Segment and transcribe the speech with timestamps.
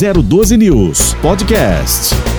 [0.00, 2.29] 012 News Podcast.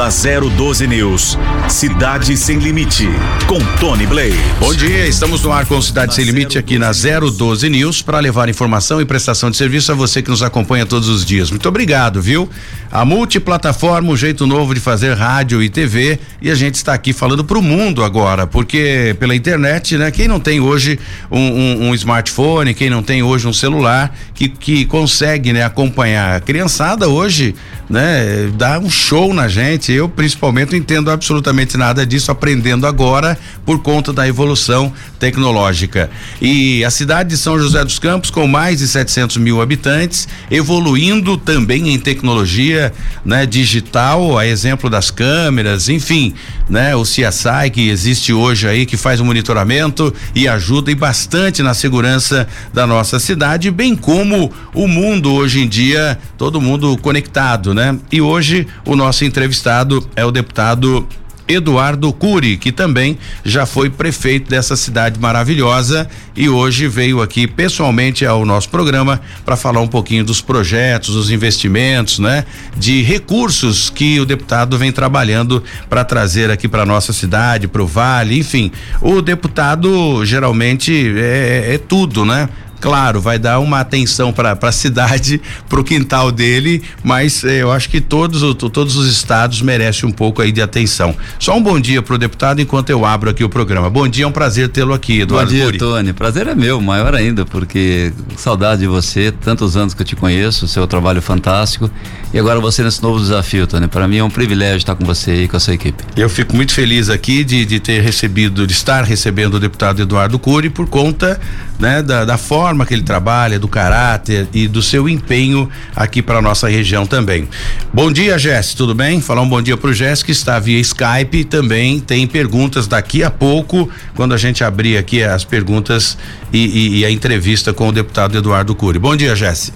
[0.00, 1.38] Na 012 News,
[1.68, 3.06] Cidade Sem Limite,
[3.46, 4.34] com Tony Blade.
[4.58, 8.48] Bom dia, estamos no ar com Cidade Sem Limite aqui na 012 News para levar
[8.48, 11.50] informação e prestação de serviço a você que nos acompanha todos os dias.
[11.50, 12.48] Muito obrigado, viu?
[12.90, 17.12] A multiplataforma, um jeito novo de fazer rádio e TV e a gente está aqui
[17.12, 20.10] falando para o mundo agora, porque pela internet, né?
[20.10, 20.98] Quem não tem hoje
[21.30, 26.36] um, um, um, smartphone, quem não tem hoje um celular que, que consegue, né, acompanhar
[26.36, 27.54] a criançada hoje,
[27.90, 29.92] né, dá um show na gente.
[29.92, 33.36] Eu principalmente entendo absolutamente nada disso, aprendendo agora
[33.66, 36.10] por conta da evolução tecnológica.
[36.40, 41.36] E a cidade de São José dos Campos, com mais de 700 mil habitantes, evoluindo
[41.36, 42.92] também em tecnologia,
[43.24, 46.34] né, digital, a exemplo das câmeras, enfim,
[46.68, 51.62] né, o CSI que existe hoje aí, que faz o monitoramento e ajuda e bastante
[51.62, 57.74] na segurança da nossa cidade, bem como o mundo hoje em dia, todo mundo conectado,
[57.74, 57.98] né?
[58.10, 61.06] E hoje o nosso entrevistado é o deputado
[61.50, 68.24] Eduardo Cury, que também já foi prefeito dessa cidade maravilhosa e hoje veio aqui pessoalmente
[68.24, 72.44] ao nosso programa para falar um pouquinho dos projetos, dos investimentos, né?
[72.76, 77.86] De recursos que o deputado vem trabalhando para trazer aqui para nossa cidade, para o
[77.86, 78.70] Vale, enfim.
[79.00, 82.48] O deputado geralmente é, é tudo, né?
[82.80, 87.70] Claro, vai dar uma atenção para a cidade, para o quintal dele, mas eh, eu
[87.70, 91.14] acho que todos, todos os estados merecem um pouco aí de atenção.
[91.38, 93.90] Só um bom dia para o deputado enquanto eu abro aqui o programa.
[93.90, 95.50] Bom dia, é um prazer tê-lo aqui, Eduardo.
[95.50, 95.78] Bom dia, Cury.
[95.78, 96.12] Tony.
[96.12, 100.66] Prazer é meu, maior ainda, porque saudade de você, tantos anos que eu te conheço,
[100.66, 101.90] seu trabalho fantástico
[102.32, 103.88] e agora você nesse novo desafio, Tony.
[103.88, 106.02] Para mim é um privilégio estar com você e com a sua equipe.
[106.16, 110.38] Eu fico muito feliz aqui de, de ter recebido, de estar recebendo o deputado Eduardo
[110.38, 111.40] Cury por conta,
[111.80, 116.42] né, da, da forma que ele trabalha, do caráter e do seu empenho aqui para
[116.42, 117.48] nossa região também.
[117.92, 119.20] Bom dia, Jess, tudo bem?
[119.20, 123.24] Falar um bom dia pro Jess que está via Skype e também tem perguntas daqui
[123.24, 126.18] a pouco, quando a gente abrir aqui as perguntas
[126.52, 128.98] e, e, e a entrevista com o deputado Eduardo Cury.
[128.98, 129.72] Bom dia, Jess.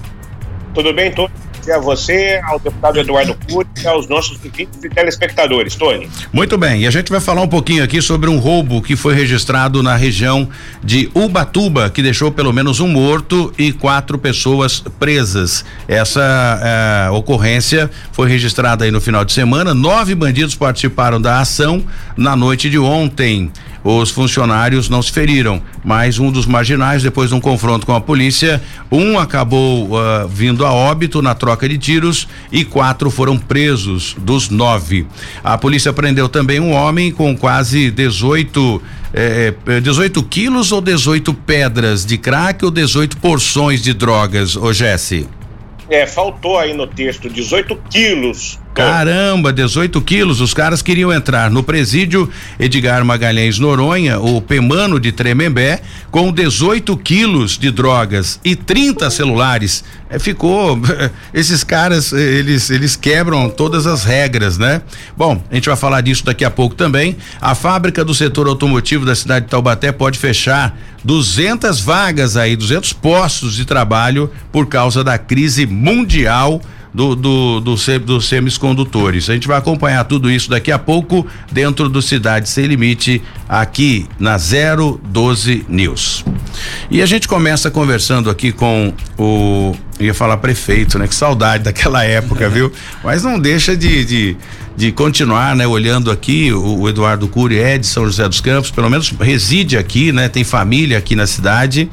[0.75, 1.12] Tudo bem,
[1.70, 5.75] A você, ao deputado Eduardo Cury e aos nossos ouvintes e telespectadores.
[5.76, 6.08] Tony.
[6.32, 9.14] Muito bem, e a gente vai falar um pouquinho aqui sobre um roubo que foi
[9.14, 10.48] registrado na região
[10.82, 15.64] de Ubatuba, que deixou pelo menos um morto e quatro pessoas presas.
[15.88, 19.74] Essa eh, ocorrência foi registrada aí no final de semana.
[19.74, 21.84] Nove bandidos participaram da ação
[22.16, 23.50] na noite de ontem.
[23.84, 28.00] Os funcionários não se feriram, mas um dos marginais, depois de um confronto com a
[28.00, 34.17] polícia, um acabou uh, vindo a óbito na troca de tiros e quatro foram presos
[34.19, 35.06] dos nove.
[35.43, 42.06] A polícia prendeu também um homem com quase 18 eh, 18 quilos ou 18 pedras
[42.06, 45.28] de crack ou 18 porções de drogas, ô Jesse?
[45.91, 50.40] É, faltou aí no texto 18 quilos Caramba, 18 quilos.
[50.40, 55.80] Os caras queriam entrar no presídio Edgar Magalhães Noronha, o Pemano de Tremembé,
[56.10, 59.84] com 18 quilos de drogas e 30 celulares.
[60.10, 60.80] É, ficou.
[61.32, 64.82] Esses caras, eles, eles quebram todas as regras, né?
[65.16, 67.16] Bom, a gente vai falar disso daqui a pouco também.
[67.41, 72.92] A fábrica do setor automotivo da cidade de Taubaté pode fechar 200 vagas aí, 200
[72.94, 76.60] postos de trabalho por causa da crise mundial
[76.94, 79.28] do, do, do, dos semicondutores.
[79.28, 84.06] A gente vai acompanhar tudo isso daqui a pouco dentro do Cidade Sem Limite, aqui
[84.19, 86.25] na 012 News.
[86.88, 89.75] E a gente começa conversando aqui com o.
[89.99, 91.09] ia falar prefeito, né?
[91.09, 92.72] Que saudade daquela época, viu?
[93.03, 94.37] Mas não deixa de, de
[94.76, 98.70] de continuar, né, olhando aqui, o, o, Eduardo Cury é de São José dos Campos,
[98.70, 101.88] pelo menos reside aqui, né, tem família aqui na cidade,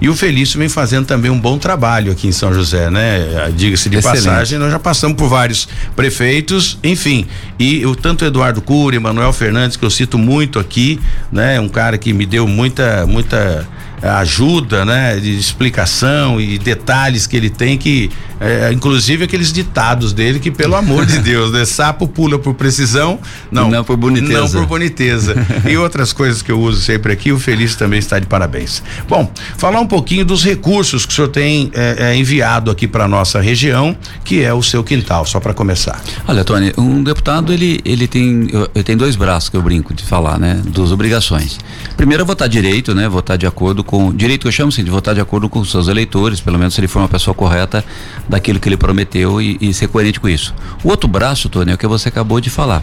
[0.00, 3.50] e o Felício vem fazendo também um bom trabalho aqui em São José, né?
[3.56, 4.24] Diga-se de Excelente.
[4.24, 7.26] passagem, nós já passamos por vários prefeitos, enfim,
[7.58, 11.00] e o tanto Eduardo Cury, Manuel Fernandes, que eu cito muito aqui,
[11.32, 13.66] né, um cara que me deu muita muita
[14.02, 20.38] ajuda, né, de explicação e detalhes que ele tem que, é, inclusive aqueles ditados dele
[20.38, 23.18] que pelo amor de Deus, né, sapo pula por precisão,
[23.50, 25.34] não, não por boniteza, não por boniteza
[25.68, 27.32] e outras coisas que eu uso sempre aqui.
[27.32, 28.82] O Feliz também está de parabéns.
[29.08, 33.08] Bom, falar um pouquinho dos recursos que o senhor tem é, é, enviado aqui para
[33.08, 36.00] nossa região, que é o seu quintal, só para começar.
[36.26, 40.02] Olha, Tony, um deputado ele ele tem eu, tem dois braços que eu brinco de
[40.02, 41.58] falar, né, dos obrigações.
[41.96, 44.90] Primeiro, é votar direito, né, votar de acordo com direito que eu chamo assim, de
[44.90, 47.84] votar de acordo com os seus eleitores, pelo menos se ele for uma pessoa correta
[48.28, 50.54] daquilo que ele prometeu e, e ser coerente com isso.
[50.82, 52.82] O outro braço, Tony, é o que você acabou de falar,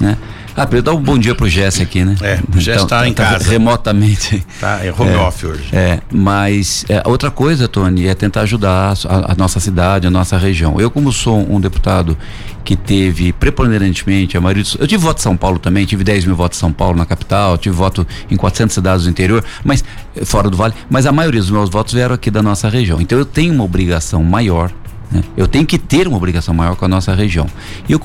[0.00, 0.16] né?
[0.56, 2.14] Ah, primeiro dar um bom dia pro Jesse aqui, né?
[2.22, 3.50] É, o Jesse tá, em casa.
[3.50, 4.44] Remotamente.
[4.60, 5.68] Tá, é home é, office hoje.
[5.72, 10.38] É, mas é, outra coisa, Tony, é tentar ajudar a, a, nossa cidade, a nossa
[10.38, 10.80] região.
[10.80, 12.16] Eu, como sou um deputado
[12.64, 16.24] que teve preponderantemente a maioria dos, Eu tive voto em São Paulo também, tive 10
[16.24, 19.84] mil votos em São Paulo, na capital, tive voto em 400 cidades do interior, mas
[20.24, 23.00] fora do vale, mas a maioria dos meus votos vieram aqui da nossa região.
[23.00, 24.70] Então eu tenho uma obrigação maior
[25.10, 25.22] né?
[25.36, 27.46] Eu tenho que ter uma obrigação maior com a nossa região.
[27.88, 28.00] E eu,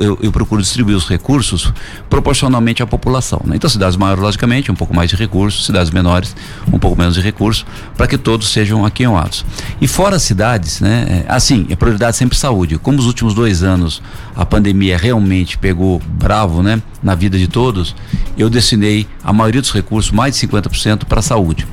[0.00, 1.72] eu, eu procuro distribuir os recursos
[2.10, 3.40] proporcionalmente à população.
[3.44, 3.56] Né?
[3.56, 6.34] Então, cidades maiores, logicamente, um pouco mais de recursos, cidades menores,
[6.72, 7.64] um pouco menos de recursos,
[7.96, 9.44] para que todos sejam aquinhoados.
[9.80, 11.24] E fora as cidades, né?
[11.28, 12.78] É, assim, a prioridade é sempre saúde.
[12.78, 14.02] Como os últimos dois anos
[14.34, 16.82] a pandemia realmente pegou bravo né?
[17.02, 17.94] na vida de todos,
[18.36, 21.66] eu destinei a maioria dos recursos, mais de 50%, para a saúde.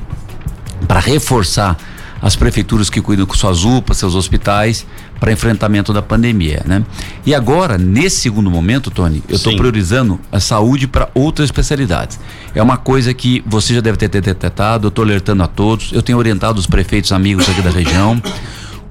[0.86, 1.76] Para reforçar
[2.20, 4.86] as prefeituras que cuidam com suas UPAs, seus hospitais,
[5.18, 6.84] para enfrentamento da pandemia, né?
[7.24, 12.18] E agora, nesse segundo momento, Tony, eu estou priorizando a saúde para outras especialidades.
[12.54, 16.02] É uma coisa que você já deve ter detectado, eu estou alertando a todos, eu
[16.02, 18.20] tenho orientado os prefeitos amigos aqui da região,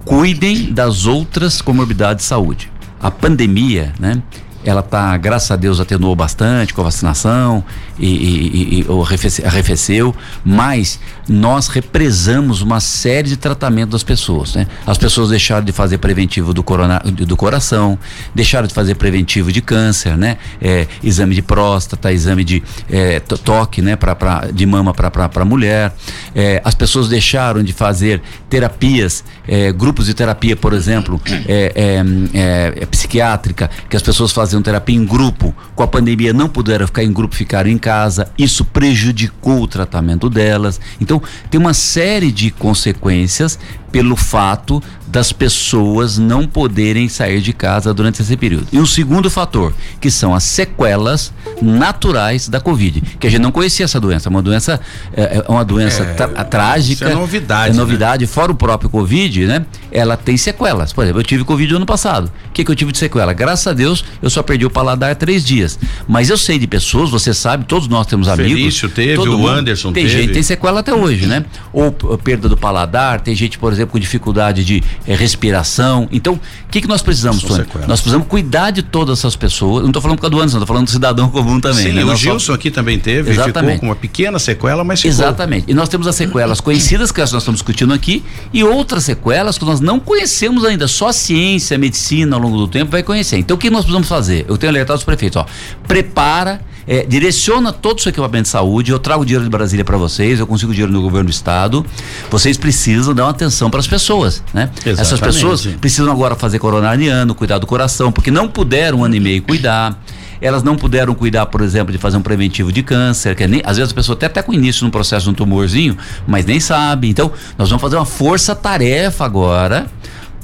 [0.05, 2.71] cuidem das outras comorbidades de saúde.
[3.01, 4.21] A pandemia, né?
[4.63, 7.63] Ela tá, graças a Deus, atenuou bastante com a vacinação
[7.97, 14.67] e, e, e, e arrefeceu, mas nós represamos uma série de tratamento das pessoas, né?
[14.85, 17.97] As pessoas deixaram de fazer preventivo do, corona, do coração,
[18.33, 20.37] deixaram de fazer preventivo de câncer, né?
[20.61, 23.95] É, exame de próstata, exame de é, toque, né?
[23.95, 25.93] Pra, pra, de mama para mulher.
[26.35, 32.03] É, as pessoas deixaram de fazer terapias, é, grupos de terapia, por exemplo, é,
[32.33, 35.53] é, psiquiátrica, que as pessoas faziam terapia em grupo.
[35.75, 38.31] Com a pandemia não puderam ficar em grupo, ficaram em casa.
[38.35, 40.81] Isso prejudicou o tratamento delas.
[40.99, 43.59] Então, tem uma série de consequências
[43.91, 48.67] pelo fato das pessoas não poderem sair de casa durante esse período.
[48.71, 53.51] E o segundo fator, que são as sequelas naturais da Covid, que a gente não
[53.51, 54.79] conhecia essa doença, uma doença
[55.11, 58.27] é, é uma doença é, trágica, é novidade, é novidade, né?
[58.27, 59.65] fora o próprio Covid, né?
[59.91, 60.93] Ela tem sequelas.
[60.93, 62.31] Por exemplo, eu tive Covid no ano passado.
[62.49, 63.33] O que que eu tive de sequela?
[63.33, 65.79] Graças a Deus, eu só perdi o paladar três dias.
[66.07, 68.51] Mas eu sei de pessoas, você sabe, todos nós temos amigos.
[68.51, 70.15] Felício teve, o mundo, Anderson tem teve.
[70.15, 71.43] Tem gente tem sequela até hoje, né?
[71.73, 76.07] Ou perda do paladar, tem gente, por exemplo exemplo, com dificuldade de é, respiração.
[76.11, 77.65] Então, o que, que nós precisamos, Tony?
[77.87, 79.81] Nós precisamos cuidar de todas essas pessoas.
[79.81, 81.85] Não estou falando por causa do Anderson, estou falando do cidadão comum também.
[81.85, 82.03] Sim, né?
[82.03, 82.53] o nós Gilson só...
[82.53, 83.73] aqui também teve, Exatamente.
[83.73, 85.11] ficou com uma pequena sequela, mas ficou.
[85.11, 85.65] Exatamente.
[85.69, 88.23] E nós temos as sequelas conhecidas que nós estamos discutindo aqui
[88.53, 90.87] e outras sequelas que nós não conhecemos ainda.
[90.87, 93.37] Só a ciência, a medicina ao longo do tempo vai conhecer.
[93.37, 94.45] Então, o que nós precisamos fazer?
[94.47, 95.45] Eu tenho alertado os prefeitos, ó.
[95.87, 98.91] Prepara é, direciona todo o seu equipamento de saúde.
[98.91, 101.85] Eu trago dinheiro de Brasília para vocês, eu consigo dinheiro no governo do estado.
[102.31, 104.71] Vocês precisam dar uma atenção para as pessoas, né?
[104.73, 104.99] Exatamente.
[104.99, 109.19] Essas pessoas precisam agora fazer coronariano, cuidar do coração, porque não puderam um ano e
[109.19, 110.01] meio cuidar
[110.41, 113.61] elas não puderam cuidar, por exemplo, de fazer um preventivo de câncer, que é nem,
[113.65, 116.61] às vezes a pessoa até está com início no processo de um tumorzinho, mas nem
[116.61, 117.09] sabe.
[117.09, 119.87] Então, nós vamos fazer uma força-tarefa agora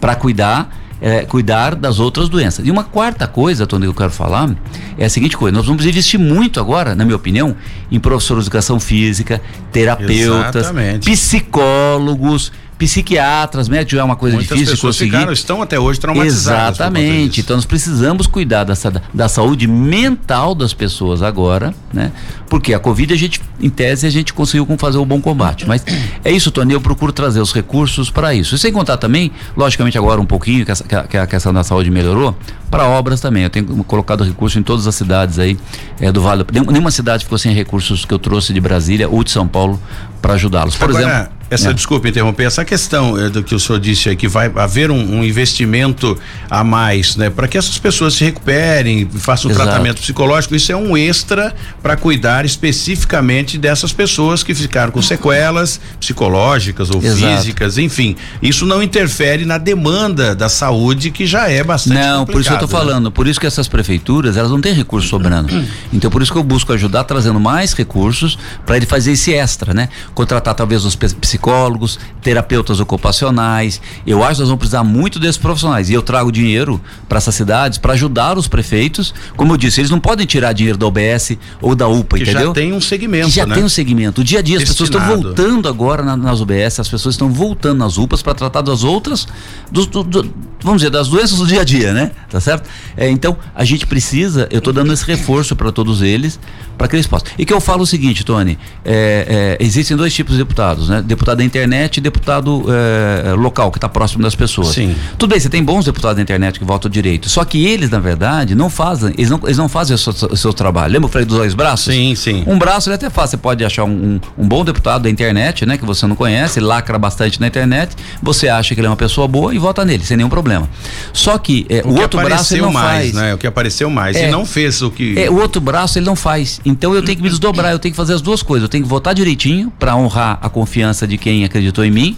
[0.02, 2.66] para cuidar é, cuidar das outras doenças.
[2.66, 4.50] E uma quarta coisa, Tony, que eu quero falar
[4.98, 7.56] é a seguinte coisa: nós vamos investir muito agora, na minha opinião,
[7.92, 9.40] em professores de educação física,
[9.72, 11.12] terapeutas, Exatamente.
[11.12, 15.12] psicólogos psiquiatras, médicos é uma coisa Muitas difícil de conseguir.
[15.12, 16.80] Ficaram, estão até hoje traumatizadas.
[16.80, 17.42] Exatamente.
[17.42, 22.12] Então nós precisamos cuidar dessa, da saúde mental das pessoas agora, né?
[22.50, 25.68] Porque a Covid a gente, em tese, a gente conseguiu fazer o bom combate.
[25.68, 25.84] Mas
[26.24, 28.56] é isso, Tony, eu procuro trazer os recursos para isso.
[28.56, 31.90] E sem contar também, logicamente agora um pouquinho que, essa, que a questão da saúde
[31.90, 32.36] melhorou,
[32.70, 33.44] para obras também.
[33.44, 35.58] Eu tenho colocado recursos em todas as cidades aí
[36.00, 36.46] é, do Vale.
[36.52, 39.80] Nenhuma cidade ficou sem recursos que eu trouxe de Brasília ou de São Paulo
[40.22, 40.76] para ajudá-los.
[40.76, 41.35] Por agora, exemplo.
[41.50, 41.74] Essa, é.
[41.74, 45.20] desculpa interromper, essa questão é, do que o senhor disse aí, que vai haver um,
[45.20, 46.18] um investimento
[46.50, 47.30] a mais, né?
[47.30, 52.46] Para que essas pessoas se recuperem, façam tratamento psicológico, isso é um extra para cuidar
[52.46, 57.38] especificamente dessas pessoas que ficaram com sequelas psicológicas ou Exato.
[57.38, 58.16] físicas, enfim.
[58.42, 62.56] Isso não interfere na demanda da saúde, que já é bastante Não, por isso eu
[62.56, 62.72] estou né?
[62.72, 65.54] falando, por isso que essas prefeituras, elas não têm recursos sobrando.
[65.94, 69.74] Então, por isso que eu busco ajudar trazendo mais recursos para ele fazer esse extra,
[69.74, 69.90] né?
[70.14, 73.82] Contratar talvez os psicólogos psicólogos, terapeutas ocupacionais.
[74.08, 75.90] Eu acho que nós vamos precisar muito desses profissionais.
[75.90, 79.14] E eu trago dinheiro para essas cidades para ajudar os prefeitos.
[79.36, 82.48] Como eu disse, eles não podem tirar dinheiro da OBS ou da UPA, que entendeu?
[82.48, 83.26] Já tem um segmento.
[83.28, 83.56] Que já né?
[83.56, 84.22] tem um segmento.
[84.22, 84.84] O dia a dia, Destinado.
[84.84, 88.34] as pessoas estão voltando agora na, nas UBS, as pessoas estão voltando nas UPAs para
[88.34, 89.28] tratar das outras,
[89.72, 92.12] do, do, do, vamos dizer, das doenças do dia a dia, né?
[92.30, 92.70] Tá certo?
[92.96, 96.40] É, então, a gente precisa, eu estou dando esse reforço para todos eles,
[96.78, 97.28] para que eles possam.
[97.38, 101.02] E que eu falo o seguinte, Tony, é, é, existem dois tipos de deputados, né?
[101.02, 104.70] Deputado da internet e deputado é, local, que está próximo das pessoas.
[104.70, 104.96] Sim.
[105.18, 108.00] Tudo bem, você tem bons deputados da internet que votam direito, só que eles, na
[108.00, 110.94] verdade, não fazem, eles não, eles não fazem o seu, o seu trabalho.
[110.94, 111.94] Lembra o falei dos dois braços?
[111.94, 112.44] Sim, sim.
[112.48, 115.78] Um braço ele até faz, você pode achar um, um, bom deputado da internet, né?
[115.78, 119.28] Que você não conhece, lacra bastante na internet, você acha que ele é uma pessoa
[119.28, 120.70] boa e vota nele, sem nenhum problema.
[121.14, 123.14] Só que é, o, o que outro braço ele não mais, faz.
[123.14, 123.34] né?
[123.34, 124.28] O que apareceu mais É.
[124.28, 126.60] e não fez o que É, o outro braço ele não faz.
[126.66, 128.64] Então eu tenho que me desdobrar, eu tenho que fazer as duas coisas.
[128.64, 132.18] Eu tenho que votar direitinho para honrar a confiança de quem acreditou em mim.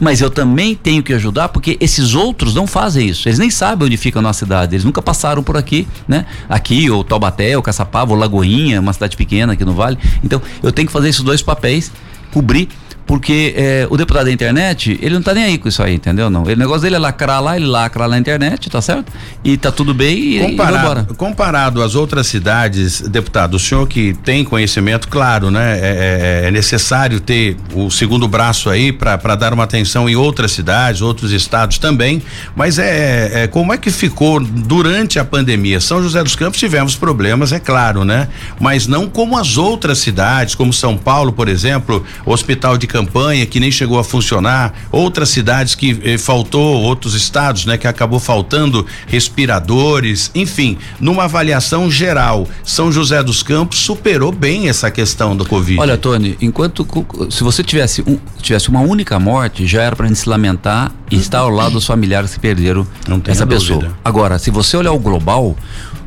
[0.00, 3.28] Mas eu também tenho que ajudar porque esses outros não fazem isso.
[3.28, 4.74] Eles nem sabem onde fica a nossa cidade.
[4.74, 6.26] Eles nunca passaram por aqui, né?
[6.48, 9.98] Aqui, ou Taubaté, ou Caçapava, ou Lagoinha, uma cidade pequena aqui no Vale.
[10.24, 11.92] Então eu tenho que fazer esses dois papéis,
[12.32, 12.68] cobrir.
[13.06, 16.30] Porque é, o deputado da internet, ele não tá nem aí com isso aí, entendeu?
[16.30, 16.44] Não.
[16.44, 19.12] Ele- O negócio dele é lacrar lá, ele lacra lá na internet, tá certo?
[19.44, 20.72] E tá tudo bem e, e vai embora.
[20.72, 25.78] Comparado, comparado às outras cidades, deputado, o senhor que tem conhecimento, claro, né?
[25.78, 30.52] É, é- é necessário ter o segundo braço aí para dar uma atenção em outras
[30.52, 32.22] cidades, outros estados também.
[32.54, 35.80] Mas é, é como é que ficou durante a pandemia?
[35.80, 38.28] São José dos Campos tivemos problemas, é claro, né?
[38.60, 43.58] Mas não como as outras cidades, como São Paulo, por exemplo, hospital de campanha que
[43.58, 47.78] nem chegou a funcionar, outras cidades que eh, faltou, outros estados, né?
[47.78, 54.90] Que acabou faltando respiradores, enfim, numa avaliação geral, São José dos Campos superou bem essa
[54.90, 55.80] questão do Covid.
[55.80, 56.86] Olha, Tony, enquanto
[57.30, 61.16] se você tivesse um, tivesse uma única morte, já era pra gente se lamentar e
[61.16, 62.86] estar ao lado dos familiares que perderam
[63.26, 63.80] essa pessoa.
[63.80, 63.98] dúvida.
[64.04, 65.56] Agora, se você olhar o global,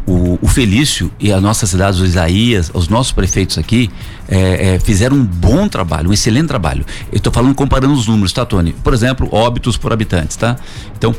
[0.05, 3.89] o, o Felício e as nossas cidades, o Isaías, os nossos prefeitos aqui,
[4.27, 6.85] é, é, fizeram um bom trabalho, um excelente trabalho.
[7.11, 8.73] Eu estou falando comparando os números, tá, Tony?
[8.83, 10.57] Por exemplo, óbitos por habitantes, tá?
[10.97, 11.15] Então,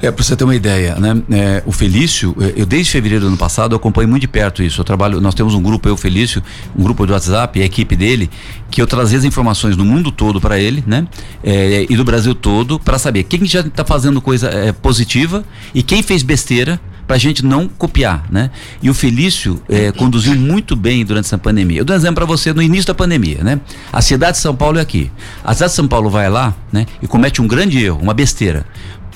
[0.00, 1.22] é para você ter uma ideia, né?
[1.30, 4.80] É, o Felício, é, eu desde fevereiro do ano passado acompanho muito de perto isso.
[4.80, 6.42] Eu trabalho, nós temos um grupo, eu, Felício,
[6.76, 8.30] um grupo de WhatsApp, a equipe dele,
[8.70, 11.06] que eu trazia as informações do mundo todo para ele, né?
[11.42, 15.82] É, e do Brasil todo, para saber quem já está fazendo coisa é, positiva e
[15.82, 18.50] quem fez besteira para a gente não copiar, né?
[18.82, 21.78] E o Felício eh, conduziu muito bem durante essa pandemia.
[21.80, 23.58] Eu dou um exemplo para você no início da pandemia, né?
[23.90, 25.10] A cidade de São Paulo é aqui.
[25.42, 26.84] A cidade de São Paulo vai lá, né?
[27.00, 28.66] E comete um grande erro, uma besteira.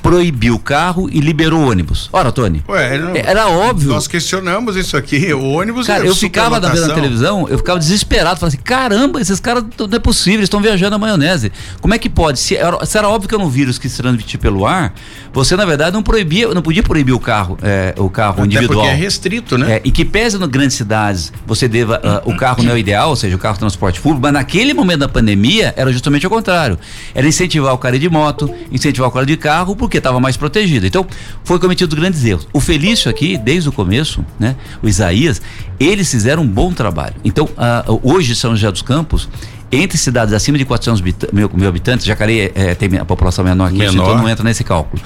[0.02, 2.10] Proibiu o carro e liberou o ônibus.
[2.12, 2.62] Ora, Tony.
[2.68, 3.90] Ué, não- Era óbvio.
[3.90, 7.56] Nós questionamos isso aqui, o ônibus Cara, é eu ficava na, vendo na televisão, eu
[7.58, 11.52] ficava desesperado, falava assim, caramba, esses caras não é possível, eles estão viajando na maionese.
[11.80, 12.38] Como é que pode?
[12.40, 14.92] Se era, se era óbvio que era um vírus que se transmitia pelo ar,
[15.32, 18.80] você na verdade não proibia, não podia proibir o carro, é, o carro Até individual.
[18.80, 19.74] porque é restrito, né?
[19.76, 22.78] É, e que pese nas grandes cidades você deva ah, o carro não é o
[22.78, 26.26] ideal, ou seja, o carro de transporte público, mas naquele momento da pandemia era justamente
[26.26, 26.78] o contrário.
[27.14, 30.86] Era incentivar o cara de moto, incentivar o cara de carro, porque estava mais protegido.
[30.86, 31.06] Então,
[31.44, 32.46] foi cometido grandes erros.
[32.52, 34.56] O Felício aqui, desde o começo, né?
[34.82, 35.40] O Isaías,
[35.78, 37.14] eles fizeram um bom trabalho.
[37.24, 39.28] Então, ah, hoje São José dos Campos
[39.74, 43.70] entre cidades acima de 400 habita- mil, mil habitantes, Jacareí é, tem a população menor
[43.70, 44.04] que isso, Menor.
[44.10, 45.02] então não entra nesse cálculo.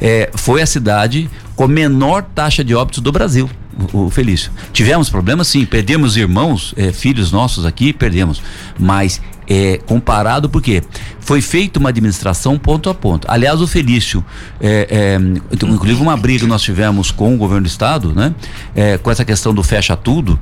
[0.00, 3.50] É, foi a cidade com a menor taxa de óbitos do Brasil,
[3.92, 4.50] o, Felício.
[4.72, 8.42] Tivemos problemas, sim, perdemos irmãos, é, filhos nossos aqui, perdemos.
[8.78, 10.82] Mas é, comparado, por quê?
[11.20, 13.26] Foi feita uma administração ponto a ponto.
[13.30, 14.24] Aliás, o Felício,
[14.60, 18.34] é, é, inclusive uma briga que nós tivemos com o governo do estado, né?
[19.02, 20.38] Com essa questão do fecha tudo,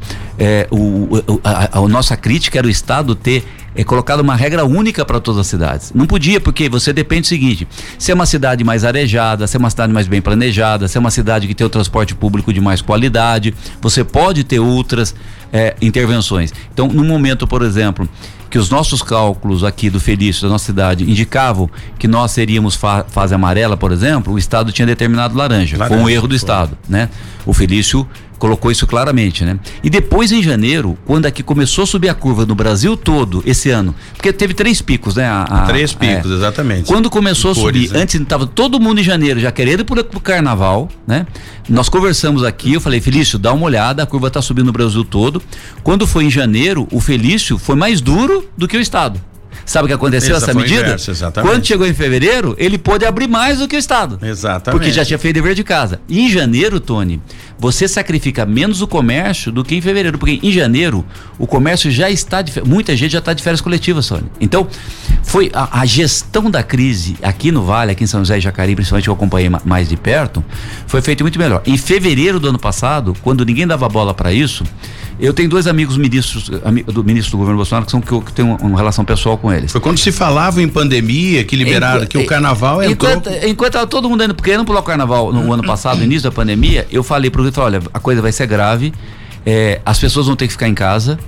[0.70, 0.76] o,
[1.14, 5.20] o- a, a nossa crítica era o estado ter é colocado uma regra única para
[5.20, 5.92] todas as cidades.
[5.94, 9.58] Não podia, porque você depende do seguinte: se é uma cidade mais arejada, se é
[9.58, 12.60] uma cidade mais bem planejada, se é uma cidade que tem o transporte público de
[12.60, 15.14] mais qualidade, você pode ter outras
[15.52, 16.52] eh, intervenções.
[16.72, 18.08] Então, no momento, por exemplo,
[18.52, 23.02] que os nossos cálculos aqui do Felício, da nossa cidade, indicavam que nós seríamos fa
[23.08, 25.78] fase amarela, por exemplo, o Estado tinha determinado laranja.
[25.78, 26.36] Foi um Laranja, erro do foi.
[26.36, 27.08] Estado, né?
[27.46, 28.06] O Felício
[28.42, 29.56] colocou isso claramente, né?
[29.84, 33.70] E depois em janeiro, quando aqui começou a subir a curva no Brasil todo esse
[33.70, 35.26] ano, porque teve três picos, né?
[35.26, 36.34] A- a- Três picos, é.
[36.34, 36.88] exatamente.
[36.88, 38.00] Quando começou a subir, né?
[38.00, 41.24] antes estava todo mundo em janeiro já querendo ir pro, pro carnaval, né?
[41.68, 45.04] Nós conversamos aqui, eu falei, Felício, dá uma olhada, a curva está subindo no Brasil
[45.04, 45.40] todo.
[45.84, 49.20] Quando foi em janeiro, o Felício foi mais duro do que o Estado.
[49.64, 50.80] Sabe o que aconteceu Essa essa medida?
[50.82, 51.50] inverso, exatamente.
[51.52, 54.18] Quando chegou em fevereiro, ele pôde abrir mais do que o Estado.
[54.22, 54.78] Exatamente.
[54.78, 56.00] Porque já tinha feito dever de casa.
[56.08, 57.20] E em janeiro, Tony,
[57.58, 60.18] você sacrifica menos o comércio do que em fevereiro.
[60.18, 61.04] Porque em janeiro,
[61.38, 62.68] o comércio já está de férias.
[62.72, 64.24] Muita gente já está de férias coletivas, Tony.
[64.40, 64.66] Então,
[65.22, 68.74] foi a, a gestão da crise aqui no Vale, aqui em São José e Jacareí,
[68.74, 70.44] principalmente eu acompanhei ma- mais de perto,
[70.86, 71.62] foi feito muito melhor.
[71.64, 74.64] Em fevereiro do ano passado, quando ninguém dava bola para isso,
[75.20, 78.32] Eu tenho dois amigos ministros, do ministro do governo Bolsonaro, que são que eu que
[78.32, 79.70] tenho uma, relação pessoal com eles.
[79.70, 83.10] Foi quando se falava em pandemia, que liberaram, que o carnaval entrou...
[83.12, 86.24] Enquanto, enquanto todo mundo indo, porque não pulou o carnaval no ano passado, no início
[86.24, 88.92] da pandemia, eu falei pro Rio, olha, a coisa vai ser grave,
[89.44, 91.18] é, as pessoas vão ter que ficar em casa,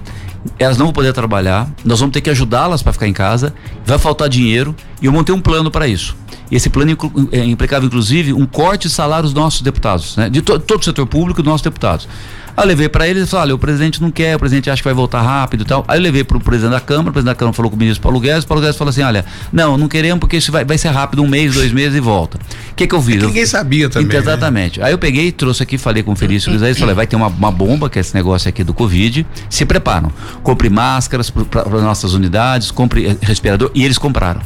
[0.58, 3.98] elas não vão poder trabalhar, nós vamos ter que ajudá-las para ficar em casa, vai
[3.98, 6.16] faltar dinheiro e eu montei um plano para isso.
[6.50, 6.96] E esse plano
[7.32, 10.28] é, implicava, inclusive, um corte de salários dos nossos deputados, né?
[10.28, 12.06] de to todo o setor público dos nossos deputados.
[12.56, 14.80] Aí eu levei para eles e falei, olha, o presidente não quer, o presidente acha
[14.80, 15.84] que vai voltar rápido e tal.
[15.88, 17.78] Aí eu levei para o presidente da Câmara, o presidente da Câmara falou com o
[17.78, 20.64] ministro Paulo Guedes, o Paulo Guedes falou assim, olha, não, não queremos porque isso vai,
[20.64, 22.38] vai ser rápido, um mês, dois meses e volta.
[22.70, 23.16] O que que eu fiz?
[23.16, 24.08] É que ninguém sabia também.
[24.08, 24.80] Então, exatamente.
[24.80, 24.86] Né?
[24.86, 27.50] Aí eu peguei, trouxe aqui, falei com o Felício Luiz falei, vai ter uma, uma
[27.50, 30.12] bomba, que é esse negócio aqui do Covid, se preparam.
[30.42, 34.40] Compre máscaras para nossas unidades, compre eh, respirador, e eles compraram.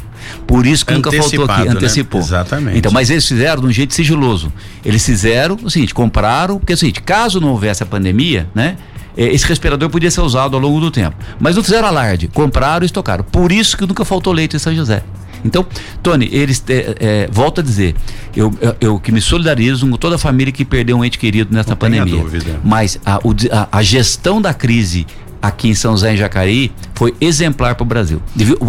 [0.45, 1.71] Por isso que nunca faltou aqui, né?
[1.71, 2.19] antecipou.
[2.19, 2.25] Né?
[2.25, 2.77] Exatamente.
[2.77, 4.51] Então, mas eles fizeram de um jeito sigiloso.
[4.83, 8.77] Eles fizeram o seguinte, compraram, porque é o seguinte, caso não houvesse a pandemia, né?
[9.17, 11.15] É, esse respirador podia ser usado ao longo do tempo.
[11.39, 13.23] Mas não fizeram alarde, compraram e estocaram.
[13.23, 15.03] Por isso que nunca faltou leite em São José.
[15.43, 15.65] Então,
[16.03, 17.95] Tony, eles é, é, volto a dizer,
[18.35, 21.53] eu, eu, eu, que me solidarizo com toda a família que perdeu um ente querido
[21.53, 22.23] nessa não pandemia.
[22.63, 25.05] Mas a, a, a, gestão da crise
[25.41, 28.21] aqui em São José em Jacareí foi exemplar para o Brasil.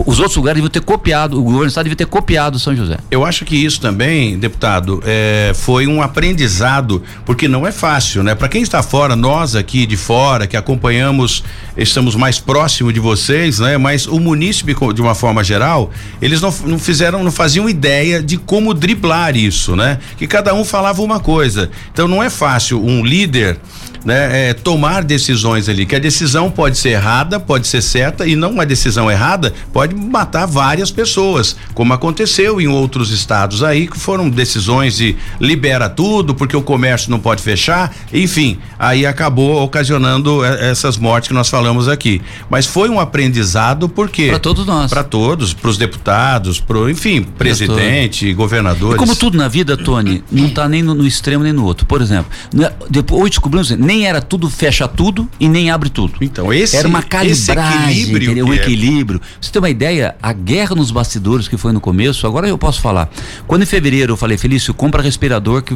[0.07, 2.99] Os outros lugares deviam ter copiado, o governo do estado devia ter copiado São José.
[3.11, 8.35] Eu acho que isso também, deputado, é, foi um aprendizado, porque não é fácil, né?
[8.35, 11.43] Para quem está fora, nós aqui de fora, que acompanhamos,
[11.77, 13.77] estamos mais próximo de vocês, né?
[13.77, 15.91] Mas o munícipe, de uma forma geral,
[16.23, 19.99] eles não, não fizeram, não faziam ideia de como driblar isso, né?
[20.17, 21.69] Que cada um falava uma coisa.
[21.93, 23.59] Então não é fácil um líder
[24.05, 28.35] né, é, tomar decisões ali, que a decisão pode ser errada, pode ser certa e
[28.37, 33.99] não uma decisão errada pode matar várias pessoas, como aconteceu em outros estados aí que
[33.99, 40.45] foram decisões de libera tudo porque o comércio não pode fechar, enfim, aí acabou ocasionando
[40.45, 42.21] é, essas mortes que nós falamos aqui.
[42.49, 47.23] Mas foi um aprendizado porque para todos nós, para todos, para os deputados, pro, enfim,
[47.23, 48.97] presidente, governadores.
[48.97, 51.87] E como tudo na vida, Tony, não está nem no, no, extremo nem no outro.
[51.87, 56.15] Por exemplo, é, depois hoje descobrimos nem era tudo fecha tudo e nem abre tudo.
[56.21, 59.21] Então, esse era uma calibragem, equilíbrio, um equilíbrio.
[59.41, 62.81] Você tem uma ideia, a guerra nos bastidores que foi no começo, agora eu posso
[62.81, 63.11] falar.
[63.49, 65.75] Quando em fevereiro eu falei, Felício, compra respirador que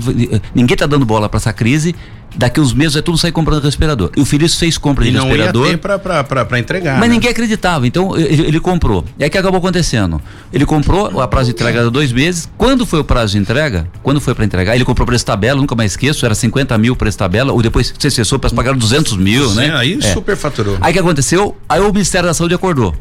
[0.54, 1.92] ninguém tá dando bola para essa crise,
[2.36, 4.10] daqui uns meses é tudo sair comprando respirador.
[4.16, 5.62] E o Felício fez compra de e respirador.
[5.62, 6.98] Não ia ter pra, entregar.
[6.98, 7.14] Mas né?
[7.14, 9.04] ninguém acreditava, então ele, ele comprou.
[9.18, 10.20] E aí que acabou acontecendo?
[10.52, 12.48] Ele comprou, a prazo de entrega era dois meses.
[12.56, 13.88] Quando foi o prazo de entrega?
[14.02, 14.74] Quando foi para entregar?
[14.74, 18.10] Ele comprou preço tabela, nunca mais esqueço, era 50 mil preço tabela, ou depois você
[18.10, 19.74] cessou, para pagar 200 mil, Sim, né?
[19.74, 20.12] Aí é.
[20.12, 20.78] super faturou.
[20.80, 21.56] Aí que aconteceu?
[21.68, 22.94] Aí o Ministério da Saúde acordou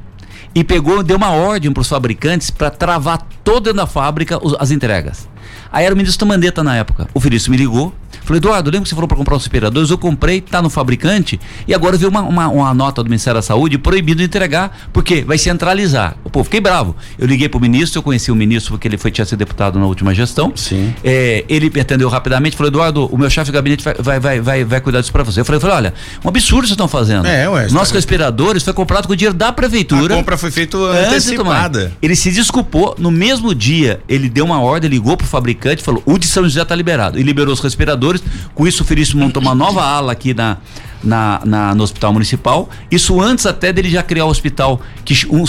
[0.56, 5.28] e pegou, deu uma ordem para os fabricantes para travar toda na fábrica as entregas.
[5.74, 7.10] Aí era o ministro Mandetta na época.
[7.14, 9.90] O Felício me ligou, Falei, Eduardo, lembra que você falou para comprar os respiradores?
[9.90, 13.42] Eu comprei, tá no fabricante e agora veio uma, uma, uma, nota do Ministério da
[13.42, 16.16] Saúde proibindo de entregar, porque vai centralizar.
[16.32, 16.96] Pô, fiquei bravo.
[17.18, 19.86] Eu liguei pro ministro, eu conheci o ministro porque ele foi tinha sido deputado na
[19.86, 20.54] última gestão.
[20.56, 20.94] Sim.
[21.04, 24.42] É, ele me atendeu rapidamente, falou, Eduardo, o meu chefe de gabinete vai, vai, vai,
[24.42, 25.42] vai, vai cuidar disso para você.
[25.42, 27.28] Eu falei, falei, olha, um absurdo vocês estão fazendo.
[27.28, 27.96] É, ué, Nossos tá...
[27.96, 30.14] respiradores foi comprado com o dinheiro da prefeitura.
[30.14, 31.92] A compra foi feita antecipada.
[32.02, 36.18] Ele se desculpou, no mesmo dia, ele deu uma ordem, ligou pro fabricante, falou, o
[36.18, 37.20] de São José tá liberado.
[37.20, 38.24] E liberou os respiradores,
[38.54, 40.58] com isso Veríssimo montou uma nova ala aqui na,
[41.04, 42.70] na, na, no hospital municipal.
[42.90, 45.44] Isso antes até dele já criar o hospital que um,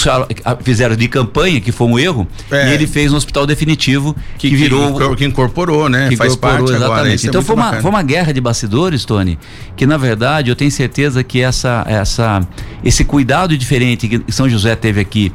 [0.62, 2.70] fizeram de campanha, que foi um erro, é.
[2.70, 4.94] e ele fez um hospital definitivo que, que virou.
[5.11, 6.09] Que, que, incorporou, né?
[6.09, 7.27] Que Faz incorporou, parte exatamente.
[7.27, 9.38] Agora, então é foi, uma, foi uma guerra de bastidores, Tony,
[9.77, 12.40] que na verdade eu tenho certeza que essa, essa,
[12.83, 15.33] esse cuidado diferente que São José teve aqui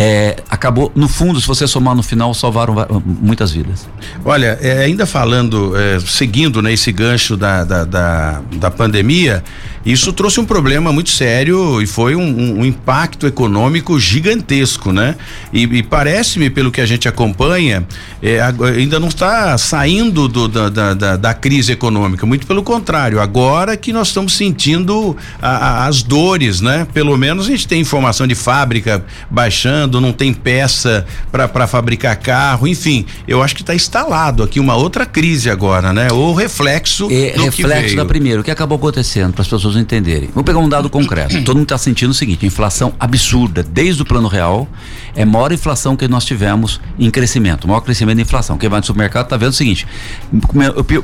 [0.00, 2.72] é, acabou, no fundo, se você somar no final, salvaram
[3.04, 3.88] muitas vidas.
[4.24, 9.42] Olha, é, ainda falando, é, seguindo né, esse gancho da, da, da, da, pandemia,
[9.84, 15.16] isso trouxe um problema muito sério e foi um, um, um impacto econômico gigantesco, né?
[15.52, 17.84] E, e parece-me, pelo que a gente acompanha,
[18.22, 23.76] é, ainda não está saindo do, da, da, da, crise econômica, muito pelo contrário, agora
[23.76, 26.86] que nós estamos sentindo a, a, as dores, né?
[26.94, 32.66] Pelo menos a gente tem informação de fábrica baixando não tem peça para fabricar carro,
[32.66, 36.08] enfim, eu acho que está instalado aqui uma outra crise agora, né?
[36.12, 40.30] O reflexo é, reflexo da primeira, o que acabou acontecendo para as pessoas entenderem.
[40.34, 41.42] Vou pegar um dado concreto.
[41.42, 44.68] Todo mundo está sentindo o seguinte: inflação absurda, desde o plano real,
[45.14, 48.58] é a maior inflação que nós tivemos em crescimento, maior crescimento da inflação.
[48.58, 49.86] Quem vai no supermercado está vendo o seguinte: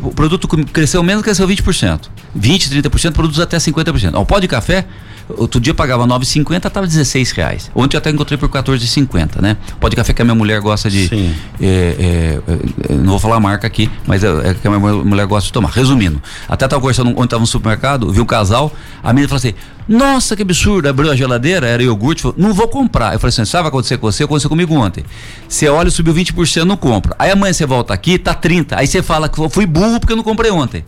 [0.02, 4.20] o produto cresceu menos, cresceu 20%, 20, 30%, produtos até 50%.
[4.20, 4.84] O pó de café
[5.28, 7.70] Outro dia eu pagava 9,50, tava 16 reais.
[7.74, 9.56] Ontem eu até encontrei por 14,50, né?
[9.80, 11.08] Pode café que a minha mulher gosta de.
[11.08, 11.34] Sim.
[11.60, 14.94] É, é, é, não vou falar a marca aqui, mas é, é que a minha
[15.04, 15.70] mulher gosta de tomar.
[15.70, 19.54] Resumindo, até tava conversando ontem tava no supermercado, vi um casal, a menina falou assim:
[19.88, 20.88] Nossa, que absurdo!
[20.88, 23.12] Abriu a geladeira, era iogurte, falou, não vou comprar.
[23.12, 24.24] Eu falei assim: sabe o que vai acontecer com você?
[24.24, 25.04] Aconteceu comigo ontem.
[25.48, 27.14] Você olha, subiu 20%, não compra.
[27.18, 28.78] Aí amanhã você volta aqui, tá 30.
[28.78, 30.84] Aí você fala que fui burro porque eu não comprei ontem.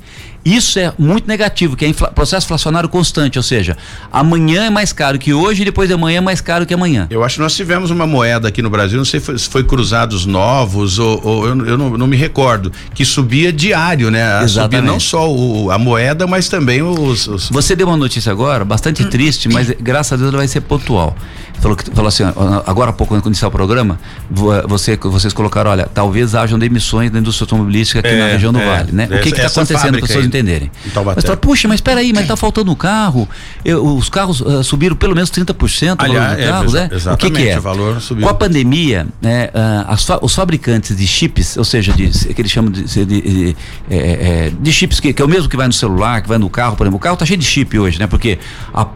[0.46, 3.76] Isso é muito negativo, que é infla, processo inflacionário constante, ou seja,
[4.12, 7.08] amanhã é mais caro que hoje e depois de amanhã é mais caro que amanhã.
[7.10, 9.64] Eu acho que nós tivemos uma moeda aqui no Brasil, não sei se foi, foi
[9.64, 14.22] Cruzados Novos ou, ou eu, eu não, não, me recordo, que subia diário, né?
[14.22, 18.30] A subia não só o, a moeda, mas também os, os, Você deu uma notícia
[18.30, 21.16] agora, bastante triste, mas graças a Deus ela vai ser pontual.
[21.60, 22.22] Falou, falou assim,
[22.66, 23.98] agora há pouco, quando iniciar o programa,
[24.30, 28.60] você, vocês colocaram, olha, talvez hajam demissões da indústria automobilística aqui é, na região do
[28.60, 29.08] é, Vale, né?
[29.10, 30.70] O que está acontecendo para as pessoas entenderem?
[31.14, 33.28] Mas fala, puxa, mas espera aí, mas está faltando um carro,
[33.64, 37.12] eu, os carros uh, subiram pelo menos 30% Aliás, valor dos carros, é, né?
[37.12, 37.58] O que, que é?
[37.58, 38.24] O valor subiu.
[38.24, 42.50] Com a pandemia, né, uh, as, os fabricantes de chips, ou seja, de, que eles
[42.50, 43.56] chamam de, de, de,
[43.90, 46.50] é, de chips, que, que, é o mesmo que vai no celular, que vai no
[46.50, 48.06] carro, por exemplo, o carro está cheio de chip hoje, né?
[48.06, 48.38] Porque
[48.72, 48.86] a,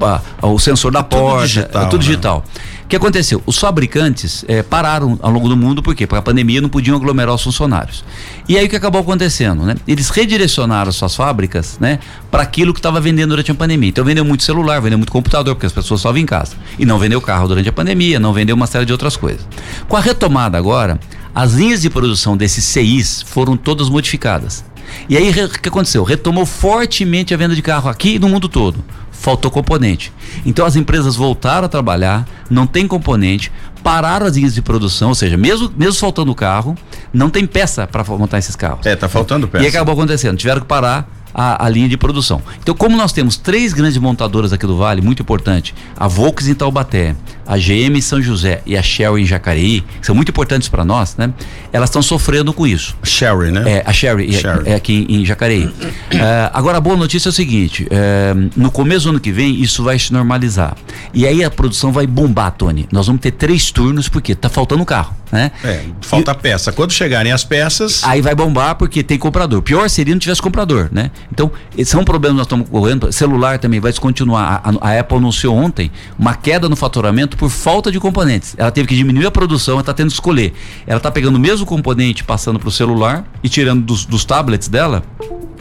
[0.42, 2.44] a, o sensor da é porta, digital, é tudo digital.
[2.46, 2.49] Né?
[2.90, 3.40] Que aconteceu?
[3.46, 6.08] Os fabricantes é, pararam ao longo do mundo, por quê?
[6.08, 8.04] Porque a pandemia não podiam aglomerar os funcionários.
[8.48, 9.62] E aí o que acabou acontecendo?
[9.62, 9.76] Né?
[9.86, 12.00] Eles redirecionaram suas fábricas né,
[12.32, 13.90] para aquilo que estava vendendo durante a pandemia.
[13.90, 16.56] Então vendeu muito celular, vendeu muito computador, porque as pessoas estavam em casa.
[16.80, 19.46] E não vendeu carro durante a pandemia, não vendeu uma série de outras coisas.
[19.88, 20.98] Com a retomada agora,
[21.32, 24.64] as linhas de produção desses CIs foram todas modificadas.
[25.08, 26.02] E aí o que aconteceu?
[26.02, 28.82] Retomou fortemente a venda de carro aqui no mundo todo
[29.20, 30.12] faltou componente.
[30.46, 33.52] Então as empresas voltaram a trabalhar, não tem componente,
[33.82, 36.74] pararam as linhas de produção, ou seja, mesmo, mesmo faltando carro,
[37.12, 38.86] não tem peça para montar esses carros.
[38.86, 39.62] É, tá faltando peça.
[39.62, 42.42] E acabou acontecendo, tiveram que parar a, a, linha de produção.
[42.62, 46.54] Então, como nós temos três grandes montadoras aqui do Vale, muito importante, a Volks em
[46.54, 47.14] Taubaté,
[47.46, 50.84] a GM em São José e a Shell em Jacareí, que são muito importantes para
[50.84, 51.32] nós, né?
[51.72, 52.96] Elas estão sofrendo com isso.
[53.02, 53.78] Sherry, né?
[53.78, 54.68] É, a Sherry, Sherry.
[54.68, 55.64] É, é, aqui em, em Jacareí.
[55.64, 55.72] uh,
[56.54, 59.82] agora, a boa notícia é o seguinte: uh, no começo do ano que vem, isso
[59.82, 60.76] vai se normalizar.
[61.12, 62.88] E aí a produção vai bombar, Tony.
[62.92, 65.50] Nós vamos ter três turnos, porque tá faltando carro, né?
[65.64, 66.72] É, falta e, peça.
[66.72, 68.02] Quando chegarem as peças.
[68.04, 69.62] Aí vai bombar porque tem comprador.
[69.62, 71.10] Pior seria não tivesse comprador, né?
[71.32, 71.50] Então,
[71.84, 73.12] são problemas que nós estamos correndo.
[73.12, 74.62] Celular também vai descontinuar.
[74.64, 78.54] A, a, Apple anunciou ontem uma queda no faturamento por falta de componentes.
[78.56, 80.52] Ela teve que diminuir a produção, ela está tendo que escolher.
[80.86, 84.68] Ela está pegando o mesmo componente, passando para o celular e tirando dos, dos tablets
[84.68, 85.02] dela.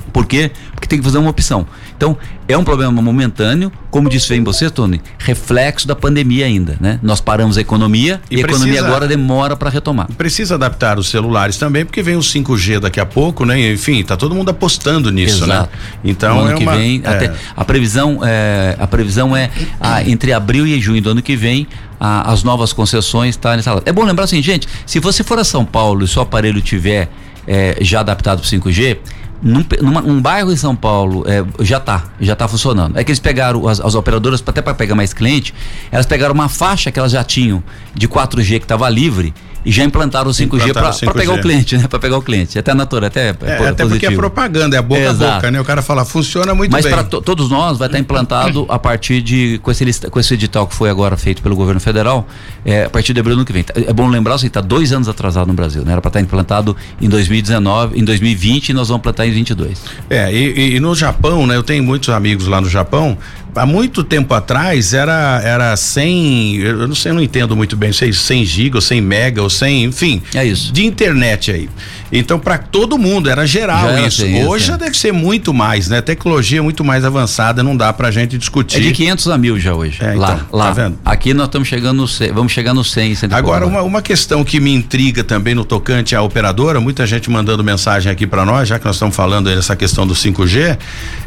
[0.10, 0.52] Por quê?
[0.74, 1.66] Porque tem que fazer uma opção.
[1.96, 2.18] Então,
[2.48, 7.00] é um problema momentâneo, como disse bem você, Tony, reflexo da pandemia ainda, né?
[7.04, 10.08] Nós paramos a economia e, e a precisa, economia agora demora para retomar.
[10.18, 13.72] Precisa adaptar os celulares também, porque vem o 5G daqui a pouco, né?
[13.72, 15.56] Enfim, tá todo mundo apostando nisso, né?
[15.56, 15.72] Exato.
[15.72, 16.00] né?
[16.04, 17.08] Então, no ano é que uma, vem, é...
[17.08, 21.36] até, a previsão é, a previsão é a, entre abril e junho do ano que
[21.36, 21.68] vem
[22.00, 23.88] a, as novas concessões estarem tá instaladas.
[23.88, 27.10] É bom lembrar assim, gente, se você for a São Paulo e seu aparelho tiver
[27.48, 28.98] é, já adaptado para 5G,
[29.42, 32.98] num, numa, um bairro em São Paulo é, já tá, já tá funcionando.
[32.98, 35.54] É que eles pegaram as, as operadoras, até para pegar mais cliente,
[35.92, 39.34] elas pegaram uma faixa que elas já tinham de 4G que estava livre
[39.66, 41.88] e já implantaram o 5G para pegar o cliente, né?
[41.88, 42.58] Para pegar o cliente.
[42.58, 45.24] Até natural, até é, é Até porque é propaganda, é boca Exato.
[45.24, 45.62] a boca, né?
[45.62, 46.94] O cara fala, funciona muito Mas bem.
[46.94, 50.68] Mas para todos nós vai estar implantado a partir de com esse, com esse edital
[50.68, 52.28] que foi agora feito pelo governo federal,
[52.66, 53.66] é, a partir de abril do ano que vem.
[53.76, 55.92] É bom lembrar assim, está dois anos atrasado no Brasil, né?
[55.92, 59.82] Era para estar implantado em 2019, em 2020 e nós vamos implantar em 22.
[60.10, 61.56] É, e, e no Japão, né?
[61.56, 63.18] Eu tenho muitos amigos lá no Japão
[63.60, 67.92] há muito tempo atrás era era 100, eu não sei, eu não entendo muito bem,
[67.92, 70.22] sei 100 giga ou 100 mega ou 100, enfim.
[70.34, 70.72] É isso.
[70.72, 71.70] De internet aí.
[72.12, 74.26] Então para todo mundo era geral já isso.
[74.48, 74.78] Hoje já é.
[74.78, 76.02] deve ser muito mais, né?
[76.02, 78.78] Tecnologia muito mais avançada, não dá pra gente discutir.
[78.78, 79.98] É de 500 a mil já hoje.
[80.02, 80.66] É, lá, então, lá.
[80.66, 81.00] Tá vendo?
[81.06, 83.18] Aqui nós estamos chegando no 100, vamos chegar no 100.
[83.32, 87.64] Agora uma, uma questão que me intriga também no tocante à operadora, muita gente mandando
[87.64, 90.78] mensagem aqui para nós, já que nós estamos falando dessa questão do 5G,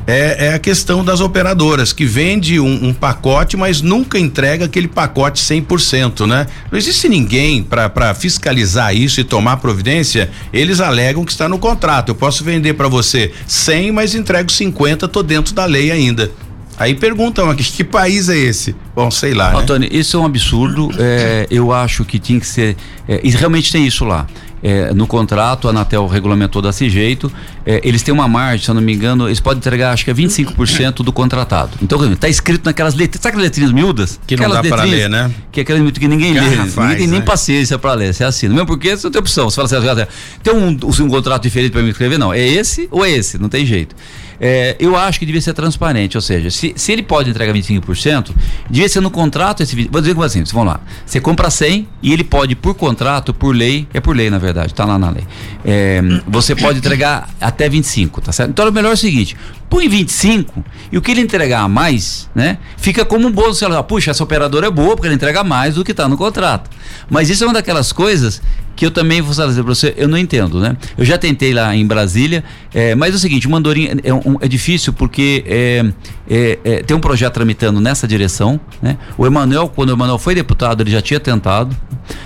[0.07, 4.89] é, é a questão das operadoras que vende um, um, pacote, mas nunca entrega aquele
[4.89, 6.47] pacote 100%, né?
[6.71, 10.31] Não existe ninguém para fiscalizar isso e tomar providência.
[10.53, 12.11] Eles alegam que está no contrato.
[12.11, 16.31] Eu posso vender para você 100, mas entrego 50, tô dentro da lei ainda.
[16.79, 18.75] Aí perguntam aqui, que país é esse?
[18.95, 19.55] Bom, sei lá.
[19.57, 19.97] Antônio, né?
[19.97, 20.91] isso é um absurdo.
[20.99, 22.77] É, eu acho que tinha que ser.
[23.07, 24.27] É, e realmente tem isso lá
[24.63, 27.31] é, no contrato, a Anatel regulamentou desse jeito.
[27.67, 30.11] É, eles têm uma margem, se eu não me engano, eles podem entregar acho que
[30.11, 31.73] é 25% do contratado.
[31.83, 34.21] Então, está escrito naquelas letras, sabe aquelas letrinhas miúdas?
[34.27, 35.31] Que não aquelas dá para ler, né?
[35.51, 37.21] Que é aquelas que ninguém lê, ninguém tem nem né?
[37.21, 38.55] paciência para ler, você assina.
[38.55, 40.07] Mesmo porque você não tem opção, você fala assim,
[40.43, 42.19] tem um, um contrato diferente para me escrever?
[42.19, 43.97] Não, é esse ou é esse, não tem jeito.
[44.41, 48.31] É, eu acho que devia ser transparente, ou seja, se, se ele pode entregar 25%,
[48.69, 49.89] devia ser no contrato esse.
[49.89, 50.81] Vou dizer como assim, vamos lá.
[51.05, 54.73] Você compra 100 e ele pode, por contrato, por lei, é por lei na verdade,
[54.73, 55.25] está lá na lei.
[55.65, 58.51] É, você pode entregar até 25, tá certo?
[58.51, 59.37] Então é melhor é o seguinte:
[59.69, 62.59] põe 25 e o que ele entregar a mais, né?
[62.77, 63.59] Fica como um bônus.
[63.59, 66.17] Você fala, puxa, essa operadora é boa porque ele entrega mais do que está no
[66.17, 66.71] contrato.
[67.09, 68.43] Mas isso é uma daquelas coisas
[68.75, 70.77] que eu também vou dizer para você, eu não entendo, né?
[70.97, 74.49] Eu já tentei lá em Brasília, é, mas é o seguinte, Mandorim é, um, é
[74.49, 75.85] difícil porque é,
[76.35, 78.97] é, é, tem um projeto tramitando nessa direção, né?
[79.19, 81.77] O Emanuel, quando o Emanuel foi deputado, ele já tinha tentado,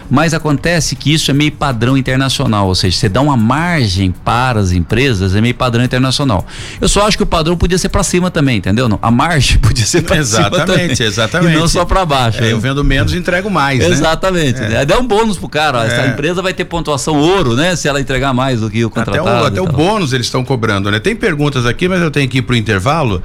[0.09, 4.61] mas acontece que isso é meio padrão internacional, ou seja, você dá uma margem para
[4.61, 6.47] as empresas, é meio padrão internacional.
[6.81, 8.89] Eu só acho que o padrão podia ser para cima também, entendeu?
[8.89, 11.57] Não, a margem podia ser para cima Exatamente, exatamente.
[11.57, 12.45] E não só para baixo.
[12.45, 13.89] É, eu vendo menos e entrego mais, né?
[13.89, 14.61] Exatamente.
[14.61, 14.83] Né?
[14.83, 14.85] É.
[14.85, 17.75] Dá um bônus pro cara, ó, essa empresa vai ter pontuação ouro, né?
[17.75, 19.29] Se ela entregar mais do que o contratado.
[19.29, 21.01] Até o, até o bônus eles estão cobrando, né?
[21.01, 23.21] Tem perguntas aqui, mas eu tenho que ir pro intervalo.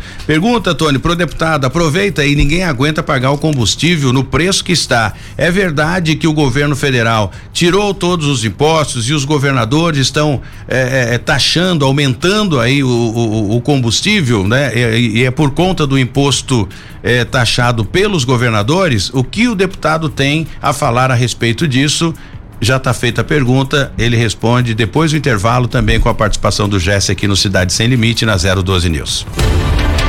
[0.71, 5.13] Pergunta, Tony, pro deputado, aproveita aí, ninguém aguenta pagar o combustível no preço que está.
[5.37, 11.13] É verdade que o governo federal tirou todos os impostos e os governadores estão é,
[11.13, 14.71] é, taxando, aumentando aí o, o, o combustível, né?
[14.75, 16.67] E, e, é por conta do imposto
[17.03, 19.09] é, taxado pelos governadores.
[19.13, 22.13] O que o deputado tem a falar a respeito disso?
[22.61, 26.79] Já está feita a pergunta, ele responde depois do intervalo, também com a participação do
[26.79, 29.25] Jesse aqui no Cidade Sem Limite, na 012 News.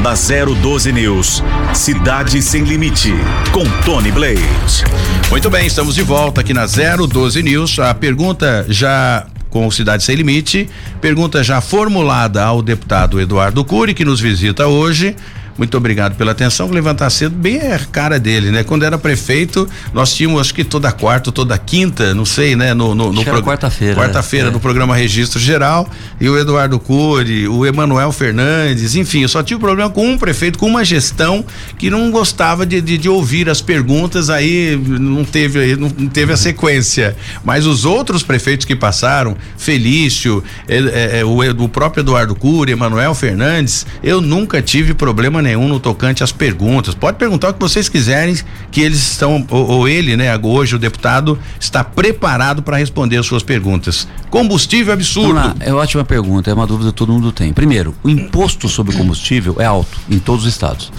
[0.02, 3.14] Na 012 News, Cidade Sem Limite,
[3.52, 4.84] com Tony Blade.
[5.30, 7.78] Muito bem, estamos de volta aqui na 012 News.
[7.78, 10.68] A pergunta já com Cidade Sem Limite,
[11.00, 15.14] pergunta já formulada ao deputado Eduardo Cury, que nos visita hoje.
[15.56, 16.70] Muito obrigado pela atenção.
[16.70, 18.64] Levantar cedo, bem é a cara dele, né?
[18.64, 22.72] Quando era prefeito, nós tínhamos acho que toda quarta, toda quinta, não sei, né?
[22.72, 23.42] No, no, no pro...
[23.42, 23.94] quarta-feira.
[23.94, 24.50] Quarta-feira, é.
[24.50, 25.88] no programa Registro Geral.
[26.20, 30.58] E o Eduardo Cury, o Emanuel Fernandes, enfim, eu só tive problema com um prefeito,
[30.58, 31.44] com uma gestão
[31.78, 36.36] que não gostava de, de, de ouvir as perguntas, aí não teve, não teve a
[36.36, 37.16] sequência.
[37.44, 42.72] Mas os outros prefeitos que passaram, Felício, é, é, é, o, o próprio Eduardo Cury,
[42.72, 46.94] Emanuel Fernandes, eu nunca tive problema nenhum no tocante às perguntas.
[46.94, 48.37] Pode perguntar o que vocês quiserem,
[48.70, 53.26] que eles estão, ou, ou ele, né, hoje o deputado, está preparado para responder as
[53.26, 54.09] suas perguntas.
[54.31, 55.35] Combustível absurdo.
[55.35, 57.52] Lá, é ótima pergunta, é uma dúvida que todo mundo tem.
[57.52, 60.92] Primeiro, o imposto sobre combustível é alto em todos os estados.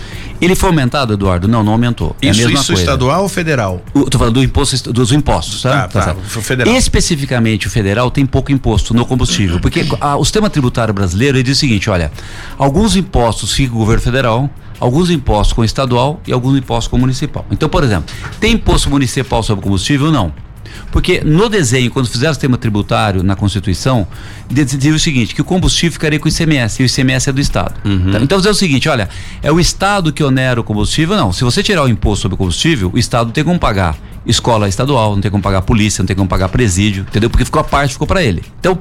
[0.43, 1.47] Ele foi aumentado, Eduardo?
[1.47, 2.15] Não, não aumentou.
[2.21, 3.81] É isso, isso estadual ou federal?
[3.95, 5.87] Estou falando do imposto, dos impostos, tá?
[5.87, 6.41] Tá, tá, tá.
[6.41, 6.75] Federal.
[6.75, 11.43] Especificamente o federal tem pouco imposto no combustível, porque a, o sistema tributário brasileiro ele
[11.43, 12.11] diz o seguinte, olha,
[12.57, 16.89] alguns impostos ficam com o governo federal, alguns impostos com o estadual e alguns impostos
[16.89, 17.45] com o municipal.
[17.49, 20.11] Então, por exemplo, tem imposto municipal sobre combustível?
[20.11, 20.33] Não.
[20.91, 24.07] Porque no desenho, quando fizeram o sistema tributário na Constituição,
[24.49, 27.41] decidiu o seguinte: que o combustível ficaria com o ICMS, e o ICMS é do
[27.41, 27.75] Estado.
[27.85, 28.11] Uhum.
[28.11, 28.19] Tá?
[28.21, 29.09] Então, dizer o seguinte: olha,
[29.41, 31.15] é o Estado que onera o combustível?
[31.15, 31.31] Não.
[31.31, 35.15] Se você tirar o imposto sobre o combustível, o Estado tem como pagar escola estadual,
[35.15, 37.29] não tem como pagar polícia, não tem como pagar presídio, entendeu?
[37.29, 38.41] Porque ficou a parte, ficou para ele.
[38.59, 38.77] Então,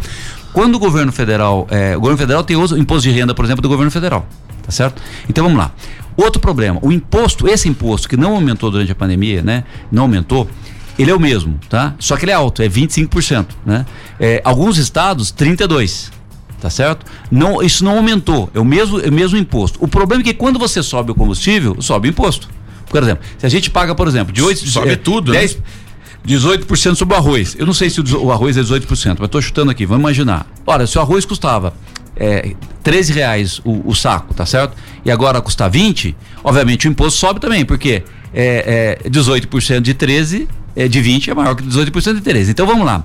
[0.53, 3.63] quando o governo federal, é, o governo federal tem o imposto de renda, por exemplo,
[3.63, 4.27] do governo federal,
[4.63, 5.03] tá certo?
[5.29, 5.73] Então vamos lá.
[6.17, 9.65] Outro problema, o imposto, esse imposto que não aumentou durante a pandemia, né?
[9.91, 10.49] Não aumentou,
[10.99, 11.95] ele é o mesmo, tá?
[11.99, 13.87] Só que ele é alto, é 25%, né?
[14.21, 16.11] É, alguns estados, 32%.
[16.61, 17.05] Tá certo?
[17.29, 19.83] Não, isso não aumentou, é o mesmo, é o mesmo imposto.
[19.83, 22.49] O problema é que quando você sobe o combustível, sobe o imposto.
[22.89, 25.63] Por exemplo, se a gente paga, por exemplo, de 8 sobe é, tudo, 10, né?
[26.25, 27.57] 18% sobre o arroz.
[27.59, 30.47] Eu não sei se o, o arroz é 18%, mas estou chutando aqui, vamos imaginar.
[30.65, 31.75] Olha, se o arroz custava
[32.17, 34.77] é, 13 reais o, o, saco, tá certo?
[35.05, 40.49] E agora custa 20, obviamente o imposto sobe também, porque é, é 18% de 13
[40.75, 42.51] é, de 20 é maior que 18% de 13.
[42.51, 43.05] Então vamos lá.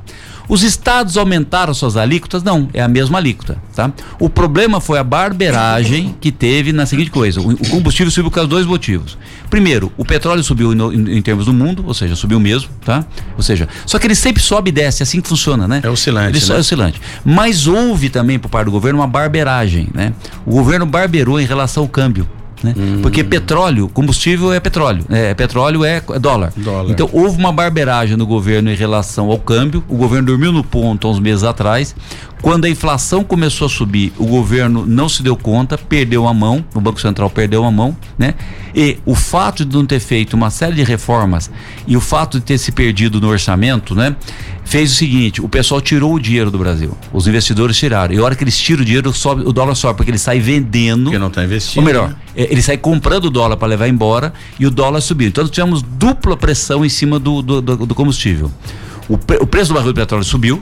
[0.50, 2.42] Os estados aumentaram suas alíquotas?
[2.42, 3.92] Não, é a mesma alíquota, tá?
[4.18, 8.36] O problema foi a barberagem que teve na seguinte coisa: o, o combustível subiu por
[8.36, 9.18] causa de dois motivos.
[9.50, 13.06] Primeiro, o petróleo subiu em, em, em, termos do mundo, ou seja, subiu mesmo, tá?
[13.36, 15.82] Ou seja, só que ele sempre sobe e desce, é assim que funciona, né?
[15.84, 16.38] É oscilante.
[16.38, 16.56] Ele né?
[16.56, 17.02] é oscilante.
[17.26, 20.14] Mas houve também por parte do governo uma barberagem, né?
[20.46, 22.28] O governo barberou em relação ao câmbio.
[22.64, 22.74] Né?
[22.78, 23.00] Hum.
[23.02, 26.52] Porque petróleo, combustível é petróleo, é, petróleo é dólar.
[26.56, 26.92] dólar.
[26.92, 29.84] Então houve uma barberagem no governo em relação ao câmbio.
[29.88, 31.96] O governo dormiu no ponto há uns meses atrás.
[32.42, 36.64] Quando a inflação começou a subir, o governo não se deu conta, perdeu a mão,
[36.74, 38.36] o Banco Central perdeu a mão, né?
[38.76, 41.50] E o fato de não ter feito uma série de reformas
[41.88, 44.16] e o fato de ter se perdido no orçamento, né?
[44.64, 46.96] Fez o seguinte, o pessoal tirou o dinheiro do Brasil.
[47.12, 48.14] Os investidores tiraram.
[48.14, 50.40] E a hora que eles tiram o dinheiro, sobe, o dólar sobe, porque ele sai
[50.40, 51.06] vendendo.
[51.06, 51.80] Porque não está investindo.
[51.80, 52.16] Ou melhor, né?
[52.36, 55.30] É, ele sai comprando o dólar para levar embora e o dólar subiu.
[55.30, 58.52] Então nós tivemos dupla pressão em cima do, do, do, do combustível.
[59.10, 60.62] O, pre, o preço do barril de petróleo subiu,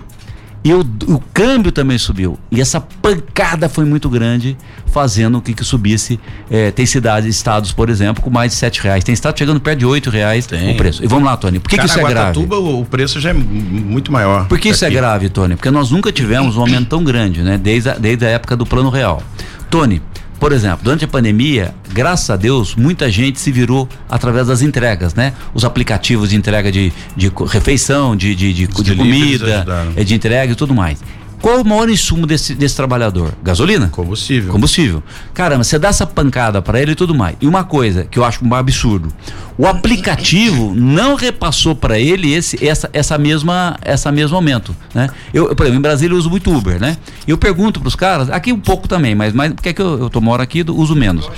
[0.65, 2.39] E o, o câmbio também subiu.
[2.49, 6.19] E essa pancada foi muito grande, fazendo com que, que subisse.
[6.49, 9.03] É, tem cidades, estados, por exemplo, com mais de sete reais.
[9.03, 10.73] Tem estado chegando perto de oito reais Tem.
[10.73, 11.05] o preço.
[11.05, 11.59] E vamos lá, Tony.
[11.59, 12.39] Por que, que isso é grave?
[12.39, 14.47] o, o preço já é muito maior.
[14.47, 14.97] Por que isso é aqui.
[14.97, 15.55] grave, Tony?
[15.55, 17.59] Porque nós nunca tivemos um aumento tão grande, né?
[17.59, 19.21] Desde a, desde a época do Plano Real.
[19.69, 20.01] Tony,
[20.45, 25.15] por exemplo, durante a pandemia, graças a Deus, muita gente se virou através das entregas,
[25.15, 25.33] né?
[25.55, 30.53] Os aplicativos de entrega de, de refeição, de, de, de, de comida, eh, de entrega
[30.53, 30.99] e tudo mais.
[31.45, 33.31] Qual o maior insumo desse, desse trabalhador?
[33.43, 33.87] Gasolina?
[33.89, 34.51] Combustível.
[34.51, 35.03] Combustível.
[35.31, 37.35] Caramba, você dá essa pancada para ele e tudo mais.
[37.39, 39.13] E uma coisa que eu acho um absurdo:
[39.55, 45.07] o aplicativo não repassou para ele esse, essa, essa mesma, essa mesmo aumento, né?
[45.31, 46.97] Eu, eu, por exemplo, em Brasília eu uso muito Uber, né?
[47.27, 49.99] Eu pergunto para os caras, aqui um pouco também, mas, mas porque é que eu,
[49.99, 51.29] eu tô moro aqui, uso menos.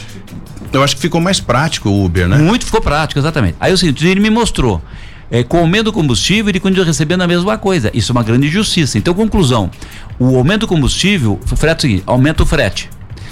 [0.72, 2.38] Eu acho que ficou mais prático o Uber, né?
[2.38, 3.58] Muito ficou prático, exatamente.
[3.60, 4.82] Aí o seguinte, ele me mostrou.
[5.30, 7.92] É, com o aumento do combustível, ele continua recebendo a mesma coisa.
[7.94, 8.98] Isso é uma grande injustiça.
[8.98, 9.70] Então, conclusão:
[10.18, 12.90] o aumento do combustível, o frete é o seguinte, aumenta o frete.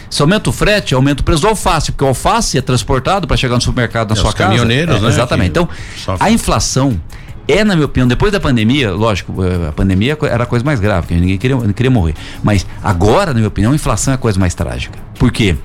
[0.10, 3.36] Se aumenta o frete, aumenta o preço do alface, porque o alface é transportado para
[3.38, 4.50] chegar no supermercado na É, sua os casa.
[4.50, 5.50] caminhoneiros, É, né, Exatamente.
[5.50, 6.18] Então, sofrem.
[6.20, 7.00] a inflação
[7.48, 10.80] é, na minha opinião, depois da pandemia, lógico, eh, a pandemia era a coisa mais
[10.80, 12.16] grave, porque ninguém queria, queria morrer.
[12.44, 14.98] Mas agora, na minha opinião, a inflação é a coisa mais trágica.
[15.20, 15.56] Por quê?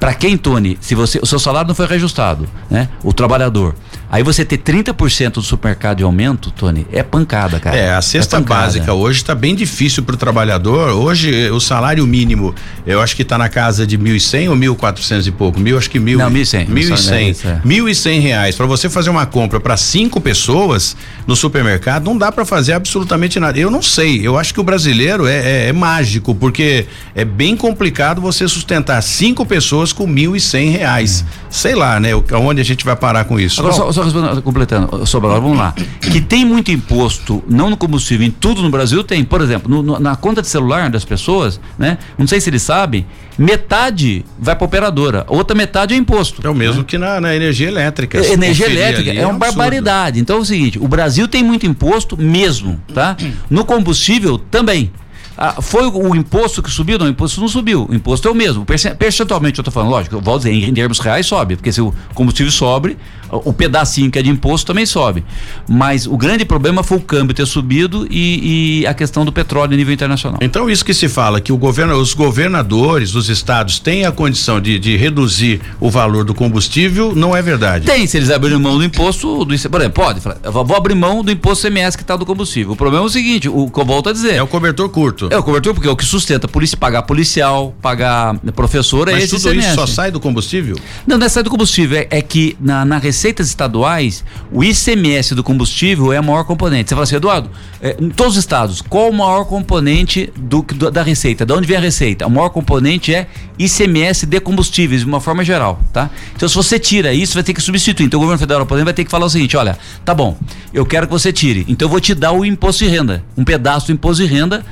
[0.00, 2.88] Para quem, Tony, se você, o seu salário não foi reajustado, né?
[3.02, 3.74] O trabalhador.
[4.10, 7.76] Aí você ter 30% do supermercado de aumento, Tony, é pancada, cara.
[7.76, 8.60] É, a cesta pancada.
[8.66, 10.90] básica hoje está bem difícil para o trabalhador.
[10.92, 12.54] Hoje, eh, o salário mínimo,
[12.86, 15.58] eu acho que está na casa de 1.100 ou 1.400 e pouco.
[15.58, 16.18] Mil, acho que mil.
[16.18, 16.66] Não, 1.100.
[16.68, 17.30] 1.100.
[17.30, 17.60] Isso, é.
[17.64, 18.54] 1.100 reais.
[18.54, 23.40] Para você fazer uma compra para cinco pessoas no supermercado, não dá para fazer absolutamente
[23.40, 23.58] nada.
[23.58, 24.24] Eu não sei.
[24.26, 29.02] Eu acho que o brasileiro é, é- é mágico, porque é bem complicado você sustentar
[29.02, 31.24] cinco pessoas com 1.100 reais.
[31.50, 32.14] Sei lá, né?
[32.14, 33.60] o- Aonde a gente vai parar com isso?
[33.60, 35.74] Agora, só, só respondendo, completando, Sobral, vamos lá.
[36.00, 39.24] Que tem muito imposto, não no combustível, em tudo no Brasil tem.
[39.24, 41.98] Por exemplo, no- no- na conta de celular das pessoas, né?
[42.16, 43.04] Não sei se eles sabem,
[43.50, 46.46] metade vai para operadora, outra metade é imposto.
[46.46, 48.18] É o mesmo que na, na energia elétrica.
[48.18, 49.56] É, Energia elétrica ali, é uma um absurdo.
[49.56, 50.20] barbaridade.
[50.20, 53.16] Então é o seguinte: o Brasil tem muito imposto mesmo, tá?
[53.48, 54.90] No combustível também.
[55.38, 56.98] Ah, foi o, o imposto que subiu?
[56.98, 57.86] Não, o imposto não subiu.
[57.90, 58.64] O imposto é o mesmo.
[58.64, 61.78] Perce- Percentualmente, eu estou falando, lógico, eu vou dizer, em termos reais sobe, porque se
[61.82, 62.96] o combustível sobe,
[63.30, 65.24] o, pedacinho que é de imposto também sobe.
[65.68, 69.74] Mas o grande problema foi o câmbio ter subido e, e a questão do petróleo
[69.74, 70.38] a nível internacional.
[70.42, 74.78] Então, isso que se fala, que governo, os governadores dos estados têm a condição de,
[74.78, 77.86] de reduzir o valor do combustível, não é verdade.
[77.86, 80.94] Tem, se eles abrirem mão do imposto, do, por exemplo, pode, falar, eu vou abrir
[80.94, 82.72] mão do imposto CMS que está do combustível.
[82.72, 84.34] O problema é o seguinte, o que eu volto a dizer.
[84.34, 85.28] É o cobertor curto.
[85.30, 89.24] É o cobertor porque é o que sustenta polícia, pagar policial, pagar professor, é Mas
[89.24, 89.74] esse tudo isso ICMS.
[89.74, 90.76] só sai do combustível?
[91.06, 95.34] Não, não é sai do combustível, é, é que na, na receitas estaduais, o ICMS
[95.34, 96.90] do combustível é a maior componente.
[96.90, 97.50] Você fala assim, Eduardo,
[97.80, 101.46] é, em todos os estados, qual o maior componente do, do- da receita?
[101.46, 102.26] De onde vem a receita?
[102.26, 103.26] O maior componente é
[103.58, 106.10] ICMS de combustíveis, de uma forma geral, tá?
[106.34, 108.04] Então, se você tira isso, vai ter que substituir.
[108.06, 110.36] Então, o governo federal, por exemplo, vai ter que falar o seguinte: olha, tá bom,
[110.74, 113.44] eu quero que você tire, então eu vou te dar o imposto de renda, um
[113.44, 114.64] pedaço do imposto de renda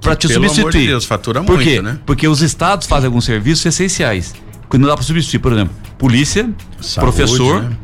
[0.00, 0.86] para te Pelo amor de substituir.
[0.88, 1.80] Deus, fatura Por muito, quê?
[1.80, 1.98] né?
[2.04, 4.34] Porque os estados fazem alguns serviços essenciais.
[4.68, 6.48] Que não dá para substituir, por exemplo, polícia,
[6.80, 7.76] Saúde, professor, né?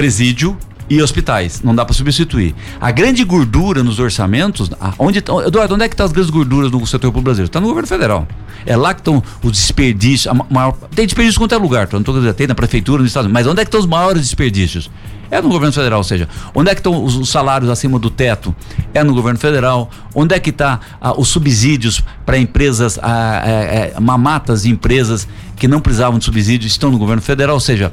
[0.00, 0.56] Presídio
[0.88, 1.60] e hospitais.
[1.62, 2.54] Não dá para substituir.
[2.80, 6.86] A grande gordura nos orçamentos, onde Eduardo, onde é que estão as grandes gorduras no
[6.86, 7.50] setor público brasileiro?
[7.50, 8.26] Está no governo federal.
[8.64, 10.34] É lá que estão os desperdícios.
[10.48, 11.98] maior, tem desperdício em qualquer lugar, tá?
[11.98, 14.90] não dizendo, tem na prefeitura, no estado, mas onde é que estão os maiores desperdícios?
[15.30, 18.10] É no governo federal, ou seja, onde é que estão os, os salários acima do
[18.10, 18.52] teto?
[18.92, 19.88] É no governo federal.
[20.12, 20.80] Onde é que está
[21.16, 23.44] os subsídios para empresas, ah,
[24.00, 27.92] mamatas de empresas que não precisavam de subsídios estão no governo federal, ou seja,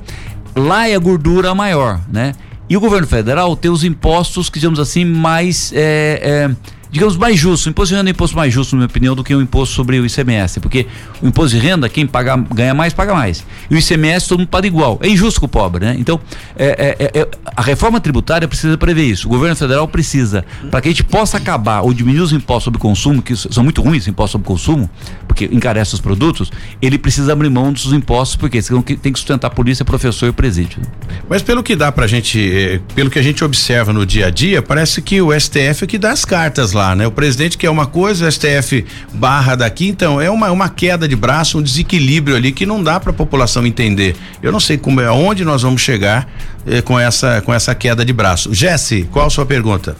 [0.58, 2.34] lá é a gordura maior, né?
[2.70, 5.72] E o governo federal tem os impostos que, digamos assim, mais.
[5.74, 6.56] é, é,
[6.91, 7.65] digamos, mais justos.
[7.65, 9.41] O imposto de renda é um imposto mais justo, na minha opinião, do que o
[9.41, 10.60] imposto sobre o ICMS.
[10.60, 10.88] Porque
[11.21, 13.45] o imposto de renda, quem paga, ganha mais, paga mais.
[13.69, 15.00] E o ICMS todo mundo paga igual.
[15.02, 15.95] É injusto com o pobre, né?
[16.00, 16.19] Então,
[16.56, 19.28] é, é, é, a reforma tributária precisa prever isso.
[19.28, 22.80] O governo federal precisa, para que a gente possa acabar ou diminuir os impostos sobre
[22.80, 24.89] consumo, que são muito ruins os impostos sobre consumo,
[25.28, 29.52] porque encarece os produtos, ele precisa abrir mão dos impostos, porque tem que sustentar a
[29.52, 30.82] polícia, professor e presídio.
[31.30, 34.30] Mas pelo que dá pra gente, eh, pelo que a gente observa no dia a
[34.30, 37.06] dia, parece que o STF é que dá as cartas lá, né?
[37.06, 41.15] O presidente quer uma coisa, o STF barra daqui, então é uma, uma queda de
[41.15, 44.15] braço, um desequilíbrio ali que não dá pra população entender.
[44.41, 46.30] Eu não sei como é, aonde nós vamos chegar
[46.65, 48.54] eh, com essa com essa queda de braço.
[48.54, 49.96] Jesse, qual a sua pergunta?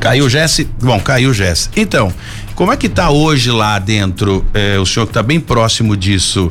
[0.00, 0.66] Caiu o Jesse?
[0.80, 1.68] Bom, caiu o Jesse.
[1.76, 2.12] Então,
[2.54, 6.50] como é que tá hoje lá dentro, eh, o senhor que tá bem próximo disso,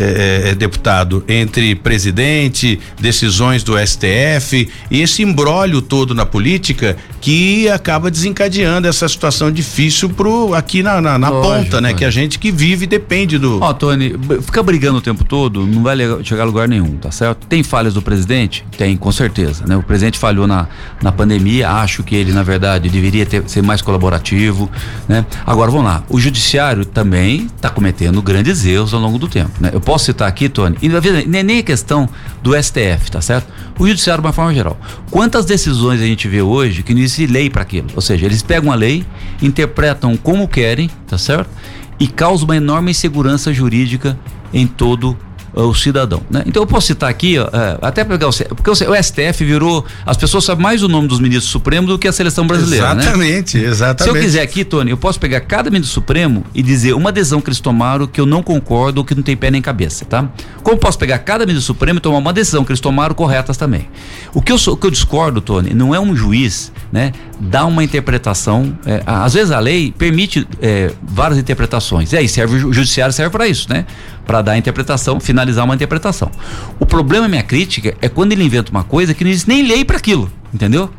[0.00, 7.68] é, é, deputado, entre presidente, decisões do STF e esse embrólio todo na política que
[7.68, 11.92] acaba desencadeando essa situação difícil pro aqui na, na, na Lógico, ponta, né?
[11.92, 13.60] Que a gente que vive depende do.
[13.60, 17.10] Ó, oh, Tony, ficar brigando o tempo todo não vai chegar a lugar nenhum, tá
[17.10, 17.46] certo?
[17.46, 18.64] Tem falhas do presidente?
[18.78, 19.76] Tem, com certeza, né?
[19.76, 20.66] O presidente falhou na,
[21.02, 24.70] na pandemia, acho que ele, na verdade, deveria ter, ser mais colaborativo,
[25.06, 25.26] né?
[25.44, 29.70] Agora, vamos lá, o judiciário também está cometendo grandes erros ao longo do tempo, né?
[29.72, 30.88] Eu posso citar aqui, Tony, e
[31.26, 32.08] nem, nem a questão
[32.40, 33.52] do STF, tá certo?
[33.76, 34.78] O judiciário, de uma forma geral.
[35.10, 37.88] Quantas decisões a gente vê hoje que não existe lei para aquilo?
[37.96, 39.04] Ou seja, eles pegam a lei,
[39.42, 41.50] interpretam como querem, tá certo?
[41.98, 44.16] E causam uma enorme insegurança jurídica
[44.54, 45.16] em todo o
[45.54, 46.22] o cidadão.
[46.30, 46.42] Né?
[46.46, 49.84] Então eu posso citar aqui, ó, é, até pegar o, porque o, STF virou.
[50.06, 52.94] As pessoas sabem mais o nome dos ministros supremos do que a seleção brasileira.
[52.94, 53.02] Né?
[53.02, 53.64] Exatamente, né?
[53.64, 54.12] exatamente.
[54.12, 57.40] Se eu quiser aqui, Tony, eu posso pegar cada ministro supremo e dizer uma decisão
[57.40, 60.28] que eles tomaram que eu não concordo ou que não tem pé nem cabeça, tá?
[60.62, 63.88] Como posso pegar cada ministro supremo e tomar uma decisão que eles tomaram corretas também.
[64.34, 67.82] O que eu, o que eu discordo, Tony, não é um juiz, né, dar uma
[67.82, 68.76] interpretação.
[68.84, 72.12] É, às vezes a lei permite é, várias interpretações.
[72.12, 73.86] E aí serve o judiciário serve para isso, né?
[74.26, 76.30] Para dar a interpretação, finalizar uma interpretação.
[76.78, 79.84] O problema, minha crítica, é quando ele inventa uma coisa que não existe nem lei
[79.84, 80.90] para aquilo, entendeu?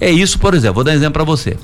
[0.00, 1.56] É isso, por exemplo, vou dar um exemplo para você.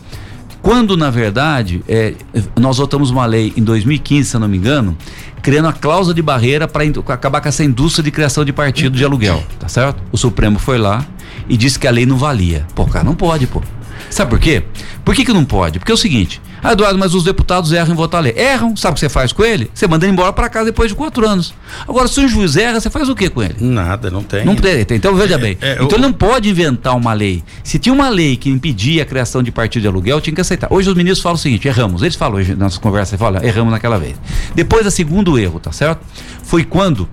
[0.60, 2.14] Quando, na verdade, é,
[2.58, 4.96] nós votamos uma lei em 2015, se eu não me engano,
[5.40, 6.82] criando a cláusula de barreira para
[7.14, 10.02] acabar com essa indústria de criação de partido de aluguel, tá certo?
[10.10, 11.06] O Supremo foi lá
[11.48, 12.66] e disse que a lei não valia.
[12.74, 13.62] Pô, cara, não pode, pô.
[14.10, 14.62] Sabe por quê?
[15.04, 15.78] Por que, que não pode?
[15.78, 18.34] Porque é o seguinte, ah, Eduardo, mas os deputados erram em votar a lei.
[18.36, 19.70] Erram, sabe o que você faz com ele?
[19.72, 21.54] Você manda ele embora para casa depois de quatro anos.
[21.86, 23.54] Agora, se um juiz erra, você faz o que com ele?
[23.60, 24.44] Nada, não tem.
[24.44, 24.84] Não tem.
[24.90, 25.58] Então, veja é, bem.
[25.60, 25.94] É, então, eu...
[25.94, 27.44] ele não pode inventar uma lei.
[27.62, 30.66] Se tinha uma lei que impedia a criação de partido de aluguel, tinha que aceitar.
[30.72, 32.02] Hoje os ministros falam o seguinte: erramos.
[32.02, 34.16] Eles falam hoje, nas conversas, falam, erramos naquela vez.
[34.54, 36.00] Depois, o segundo erro, tá certo?
[36.42, 37.08] Foi quando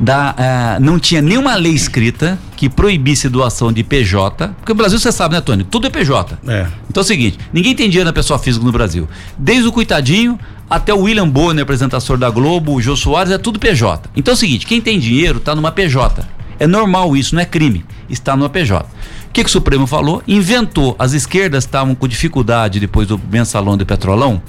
[0.00, 0.30] da,
[0.78, 5.10] uh, não tinha nenhuma lei escrita que proibisse doação de PJ, porque o Brasil você
[5.10, 5.64] sabe, né, Tony?
[5.64, 6.38] Tudo é PJ.
[6.46, 6.66] É.
[6.88, 9.08] Então é o seguinte: ninguém tem dinheiro na pessoa física no Brasil.
[9.36, 10.38] Desde o coitadinho
[10.70, 14.08] até o William Bonner, apresentador da Globo, o Jô Soares, é tudo PJ.
[14.14, 16.26] Então é o seguinte: quem tem dinheiro está numa PJ.
[16.60, 17.84] É normal isso, não é crime.
[18.08, 18.84] Está numa PJ.
[19.28, 20.22] O que, que o Supremo falou?
[20.26, 20.96] Inventou.
[20.98, 24.42] As esquerdas estavam com dificuldade depois do mensalão de petrolão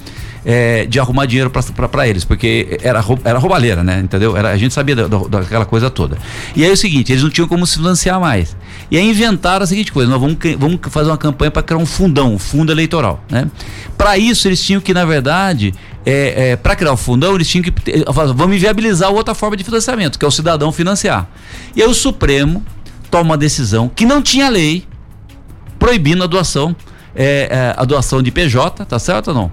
[0.44, 4.00] é, de arrumar dinheiro para eles, porque era, era roubalheira, né?
[4.00, 4.36] Entendeu?
[4.36, 6.16] Era, a gente sabia da, da, daquela coisa toda.
[6.56, 8.56] E aí é o seguinte, eles não tinham como se financiar mais.
[8.90, 11.86] E aí inventaram a seguinte coisa: nós vamos, vamos fazer uma campanha para criar um
[11.86, 13.48] fundão, um fundo eleitoral, né?
[13.96, 17.62] Para isso, eles tinham que, na verdade, é, é, para criar o fundão, eles tinham
[17.62, 17.72] que.
[18.34, 21.28] Vamos viabilizar outra forma de financiamento, que é o cidadão financiar.
[21.76, 22.64] E aí o Supremo
[23.10, 24.84] toma uma decisão que não tinha lei
[25.78, 26.76] proibindo a doação,
[27.14, 29.52] é, é a doação de PJ, tá certo ou não?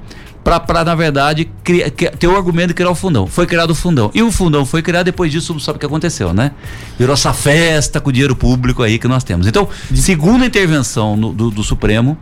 [0.66, 3.28] para na verdade criar, ter o argumento de criar o fundão.
[3.28, 4.10] Foi criado o fundão.
[4.14, 6.52] E o fundão foi criado depois disso, sabe o que aconteceu, né?
[6.98, 9.46] Virou essa festa com o dinheiro público aí que nós temos.
[9.46, 12.18] Então, segunda intervenção no, do, do Supremo,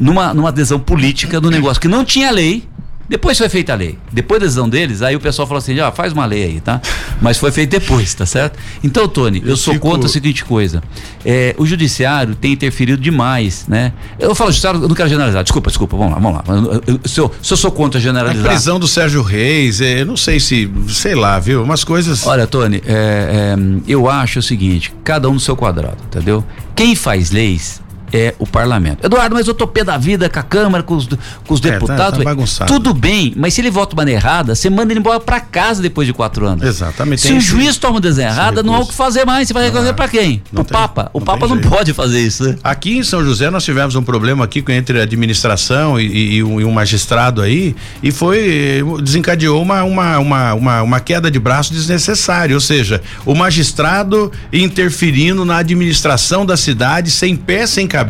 [0.00, 2.66] numa, numa adesão política do negócio que não tinha lei,
[3.08, 3.98] depois foi feita a lei.
[4.12, 6.80] Depois da decisão deles, aí o pessoal falou assim: ah, faz uma lei aí, tá?
[7.20, 8.58] Mas foi feito depois, tá certo?
[8.82, 9.88] Então, Tony, eu, eu sou fico...
[9.88, 10.82] contra a seguinte coisa:
[11.24, 13.92] é, o judiciário tem interferido demais, né?
[14.18, 15.42] Eu falo judiciário, eu não quero generalizar.
[15.44, 16.74] Desculpa, desculpa, vamos lá, vamos lá.
[16.86, 18.46] Eu, eu, se, eu, se eu sou contra generalizar.
[18.46, 21.62] A prisão do Sérgio Reis, é, eu não sei se, sei lá, viu?
[21.62, 22.26] Umas coisas.
[22.26, 26.44] Olha, Tony, é, é eu acho o seguinte: cada um no seu quadrado, entendeu?
[26.74, 27.80] Quem faz leis
[28.16, 29.04] é o parlamento.
[29.04, 31.70] Eduardo, mas eu tô pé da vida com a Câmara, com os, com os é,
[31.70, 32.22] deputados.
[32.22, 35.40] Tá, tá tudo bem, mas se ele vota maneira errada, você manda ele embora para
[35.40, 36.64] casa depois de quatro anos.
[36.64, 37.22] Exatamente.
[37.22, 39.48] Se o juiz toma uma decisão errada, não há o que fazer mais.
[39.48, 40.42] Você vai fazer para quem?
[40.52, 41.10] O tem, Papa.
[41.12, 42.44] O Papa não pode fazer isso.
[42.44, 42.56] Né?
[42.62, 46.60] Aqui em São José nós tivemos um problema aqui entre a administração e, e, um,
[46.60, 51.72] e um, magistrado aí e foi desencadeou uma, uma, uma, uma, uma queda de braço
[51.72, 52.54] desnecessária.
[52.54, 58.05] Ou seja, o magistrado interferindo na administração da cidade sem pé, sem cabeça.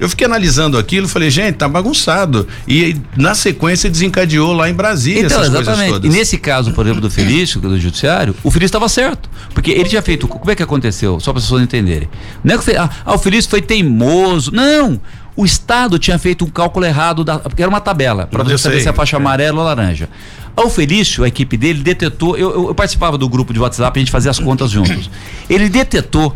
[0.00, 2.46] Eu fiquei analisando aquilo, falei, gente, tá bagunçado.
[2.66, 5.76] E na sequência desencadeou lá em Brasília então, essas exatamente.
[5.76, 6.14] coisas todas.
[6.14, 9.28] E nesse caso, por exemplo, do Felício, do judiciário, o Felício estava certo.
[9.54, 10.26] Porque ele tinha feito.
[10.26, 11.20] Como é que aconteceu?
[11.20, 12.08] Só para as pessoas entenderem.
[12.42, 14.50] Não é que ah, ah, o Felício foi teimoso.
[14.52, 15.00] Não!
[15.36, 18.80] O Estado tinha feito um cálculo errado, da, porque era uma tabela, para você saber
[18.80, 19.18] se é a faixa é.
[19.18, 20.08] amarela ou laranja.
[20.56, 22.38] Ao Felício, a equipe dele detetou.
[22.38, 25.10] Eu, eu, eu participava do grupo de WhatsApp, a gente fazia as contas juntos.
[25.50, 26.34] Ele detetou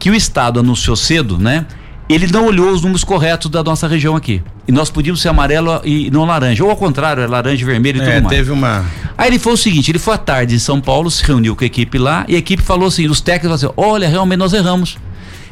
[0.00, 1.66] que o Estado anunciou cedo, né?
[2.14, 4.42] Ele não olhou os números corretos da nossa região aqui.
[4.66, 6.64] E nós podíamos ser amarelo e não laranja.
[6.64, 8.36] Ou ao contrário, é laranja vermelho e é, tudo mais.
[8.36, 8.84] teve uma.
[9.16, 11.62] Aí ele foi o seguinte: ele foi à tarde em São Paulo, se reuniu com
[11.62, 14.52] a equipe lá, e a equipe falou assim: os técnicos falaram assim: olha, realmente nós
[14.52, 14.98] erramos.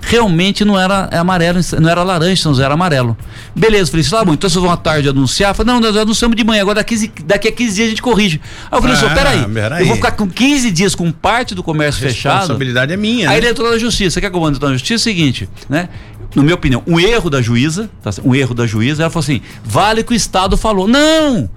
[0.00, 3.16] realmente não era amarelo, não era laranja, não era amarelo.
[3.54, 5.54] Beleza, falei, tá bom, então vocês vão à tarde anunciar?
[5.54, 8.40] Falei, não, nós anunciamos de manhã, agora daqui, daqui a 15 dias a gente corrige.
[8.70, 11.62] Aí eu falei, ah, peraí, peraí, eu vou ficar com 15 dias com parte do
[11.62, 12.32] comércio a fechado.
[12.32, 13.28] A responsabilidade é minha.
[13.28, 13.38] Aí né?
[13.38, 14.20] ele entrou na justiça.
[14.20, 14.94] Quer que eu mando na justiça?
[14.94, 15.88] É o seguinte, né?
[16.34, 19.40] No minha opinião, um erro da juíza, tá, um erro da juíza, ela falou assim:
[19.64, 20.86] vale que o Estado falou.
[20.86, 21.48] Não!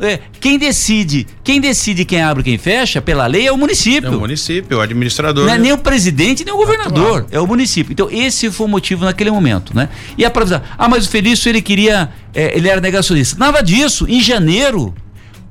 [0.00, 4.10] É, quem decide, quem decide quem abre e quem fecha, pela lei, é o município.
[4.10, 5.44] É o município, o administrador.
[5.44, 7.92] Não é nem o presidente, nem o governador, é o município.
[7.92, 9.90] Então, esse foi o motivo naquele momento, né?
[10.16, 13.36] E a previsão, ah, mas o Felício, ele queria, é, ele era negacionista.
[13.38, 14.94] Nada disso, em janeiro,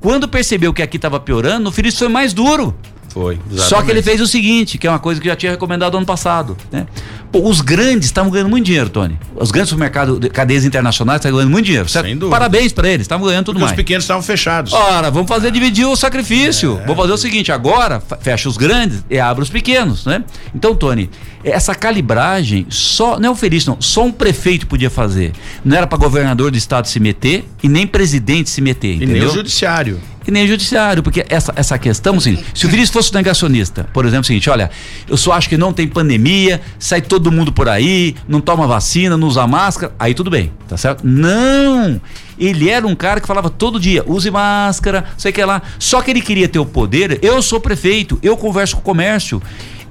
[0.00, 2.74] quando percebeu que aqui estava piorando, o Felício foi mais duro.
[3.10, 3.34] Foi.
[3.34, 3.68] Exatamente.
[3.68, 5.96] Só que ele fez o seguinte, que é uma coisa que eu já tinha recomendado
[5.96, 6.86] ano passado, né?
[7.30, 9.18] Pô, os grandes estavam ganhando muito dinheiro, Tony.
[9.36, 11.88] Os grandes supermercados, cadeias internacionais estavam ganhando muito dinheiro.
[11.88, 12.06] Certo?
[12.06, 12.36] Sem dúvida.
[12.36, 13.72] Parabéns para eles, estavam ganhando tudo Porque mais.
[13.72, 14.72] Os pequenos estavam fechados.
[14.72, 16.78] Ora, vamos fazer dividir o sacrifício.
[16.82, 16.86] É.
[16.86, 20.24] Vamos fazer o seguinte, agora fecha os grandes e abre os pequenos, né?
[20.54, 21.08] Então, Tony,
[21.44, 25.32] essa calibragem só não é o feliz não, só um prefeito podia fazer.
[25.64, 29.16] Não era para governador do estado se meter e nem presidente se meter, entendeu?
[29.16, 30.00] E nem o judiciário
[30.30, 34.04] e nem o judiciário, porque essa, essa questão, assim, se o Vinícius fosse negacionista, por
[34.04, 34.70] exemplo, é o seguinte, olha,
[35.08, 39.16] eu só acho que não tem pandemia, sai todo mundo por aí, não toma vacina,
[39.16, 41.06] não usa máscara, aí tudo bem, tá certo?
[41.06, 42.00] Não!
[42.38, 45.60] Ele era um cara que falava todo dia, use máscara, sei que lá.
[45.78, 47.18] Só que ele queria ter o poder.
[47.20, 49.42] Eu sou prefeito, eu converso com o comércio.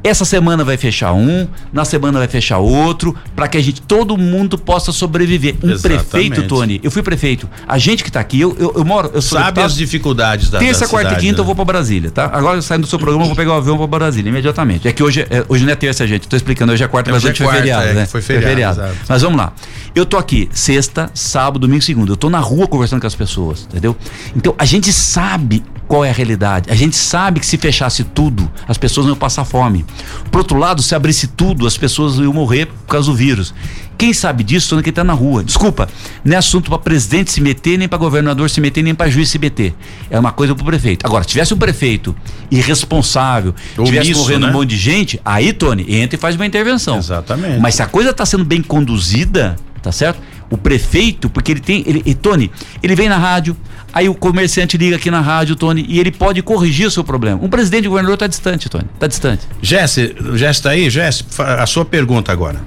[0.04, 4.18] Essa semana vai fechar um, na semana vai fechar outro, para que a gente, todo
[4.18, 5.56] mundo possa sobreviver.
[5.62, 6.06] Um Exatamente.
[6.06, 7.50] prefeito, Tony, eu fui prefeito.
[7.68, 9.12] A gente que está aqui, eu, eu, eu, moro.
[9.14, 11.42] Eu Sabe deputado, as dificuldades da Terça, da quarta cidade, e quinta né?
[11.42, 12.30] eu vou para Brasília, tá?
[12.32, 14.88] Agora saindo do seu programa, eu vou pegar o avião para Brasília imediatamente.
[14.88, 16.24] É que hoje, é, hoje não é terça, gente.
[16.24, 18.06] Estou explicando, hoje é quarta, mas hoje é foi feriado, é, né?
[18.06, 18.76] Foi feriado.
[18.76, 18.98] Foi feriado.
[19.08, 19.54] Mas vamos lá.
[19.94, 22.14] Eu tô aqui sexta, sábado, domingo, segunda.
[22.14, 23.96] Eu tô na rua conversando com as pessoas, entendeu?
[24.36, 26.72] Então a gente sabe qual é a realidade.
[26.72, 29.84] A gente sabe que se fechasse tudo, as pessoas não iam passar fome.
[30.32, 33.56] Por outro lado, se abrisse tudo, as pessoas iam morrer por causa do vírus.
[33.98, 35.44] Quem sabe disso é quem está na rua.
[35.44, 35.90] Desculpa,
[36.24, 39.30] não é assunto para presidente se meter, nem para governador se meter, nem para juiz
[39.30, 39.74] se meter.
[40.12, 41.06] É uma coisa para o prefeito.
[41.08, 42.16] Agora, se tivesse um prefeito
[42.52, 44.52] irresponsável, Ou tivesse isso, morrendo né?
[44.52, 47.00] um monte de gente, aí, Tony, entra e faz uma intervenção.
[47.00, 47.60] Exatamente.
[47.60, 50.22] Mas se a coisa está sendo bem conduzida, tá certo?
[50.50, 51.84] O prefeito, porque ele tem.
[51.86, 53.56] Ele, e Tony, ele vem na rádio,
[53.94, 57.40] aí o comerciante liga aqui na rádio, Tony, e ele pode corrigir o seu problema.
[57.42, 58.86] Um presidente de governador está distante, Tony.
[58.94, 59.48] Está distante.
[59.62, 60.90] Jesse, Jesse tá aí?
[60.90, 62.60] Jesse, a sua pergunta agora.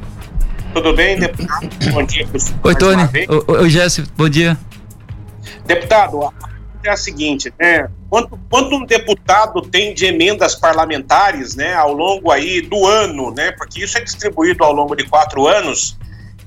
[0.73, 1.69] Tudo bem, deputado?
[1.93, 2.27] Bom dia,
[2.63, 3.03] Oi, Tony.
[3.49, 4.57] Oi, Jesse, bom dia.
[5.67, 6.33] Deputado, a
[6.85, 7.89] é a seguinte, né?
[8.11, 13.53] Quanto, quanto um deputado tem de emendas parlamentares, né, ao longo aí do ano, né?
[13.53, 15.97] Porque isso é distribuído ao longo de quatro anos.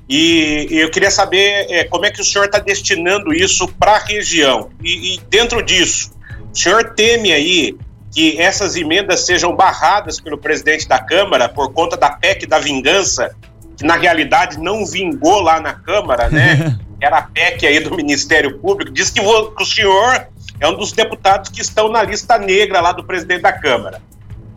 [0.08, 3.98] E, eu queria saber é, como é que o senhor está destinando isso para a
[3.98, 4.70] região.
[4.82, 6.12] E, e, dentro disso,
[6.52, 7.76] o senhor teme aí
[8.12, 13.34] que essas emendas sejam barradas pelo presidente da Câmara por conta da PEC da vingança,
[13.76, 16.78] que na realidade não vingou lá na Câmara, né?
[17.00, 18.90] Era a PEC aí do Ministério Público.
[18.90, 20.28] Diz que, o, que o senhor
[20.58, 24.00] é um dos deputados que estão na lista negra lá do presidente da Câmara.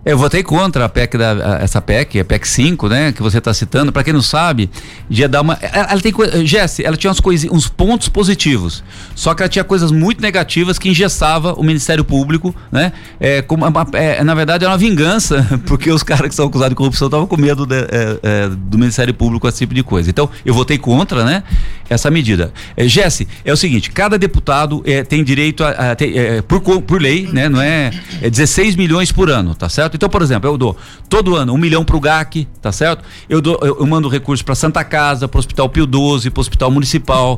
[0.05, 3.53] Eu votei contra a PEC da, essa PEC, a PEC 5, né, que você está
[3.53, 3.91] citando.
[3.91, 4.69] Para quem não sabe,
[5.09, 5.59] ia dar uma.
[5.61, 6.13] Ela, ela tem
[6.45, 8.81] Jesse, ela tinha uns, coisa, uns pontos positivos.
[9.13, 12.93] Só que ela tinha coisas muito negativas que engessava o Ministério Público, né?
[13.19, 16.75] É, como, é, na verdade, é uma vingança, porque os caras que são acusados de
[16.75, 20.09] corrupção estavam com medo de, é, é, do Ministério Público, esse tipo de coisa.
[20.09, 21.43] Então, eu votei contra, né?
[21.89, 22.53] Essa medida.
[22.77, 26.61] É, Jesse, é o seguinte: cada deputado é, tem direito a, a ter, é, por,
[26.61, 27.49] por lei, né?
[27.49, 27.91] Não é,
[28.21, 29.98] é 16 milhões por ano, tá certo?
[29.99, 30.77] Então, por exemplo, eu dou
[31.09, 33.03] todo ano um milhão para o GAC, tá certo?
[33.27, 36.39] Eu, dou, eu, eu mando recursos para Santa Casa, para o Hospital Pio 12, para
[36.39, 37.37] o Hospital Municipal,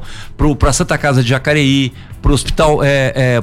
[0.59, 1.91] para Santa Casa de Jacareí,
[2.21, 3.37] para o hospital, é, é,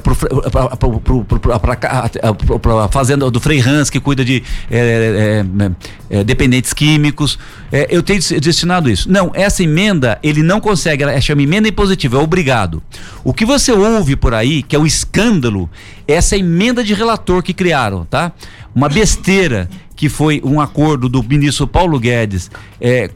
[2.83, 7.37] a fazenda do Frei Hans, que cuida de é, é, é, é dependentes químicos.
[7.89, 9.11] eu tenho destinado isso.
[9.11, 12.81] Não, essa emenda, ele não consegue, ela chama emenda impositiva, é obrigado.
[13.23, 15.69] O que você ouve por aí, que é um escândalo,
[16.07, 18.31] é essa emenda de relator que criaram, tá?
[18.73, 22.49] Uma besteira que foi um acordo do ministro Paulo Guedes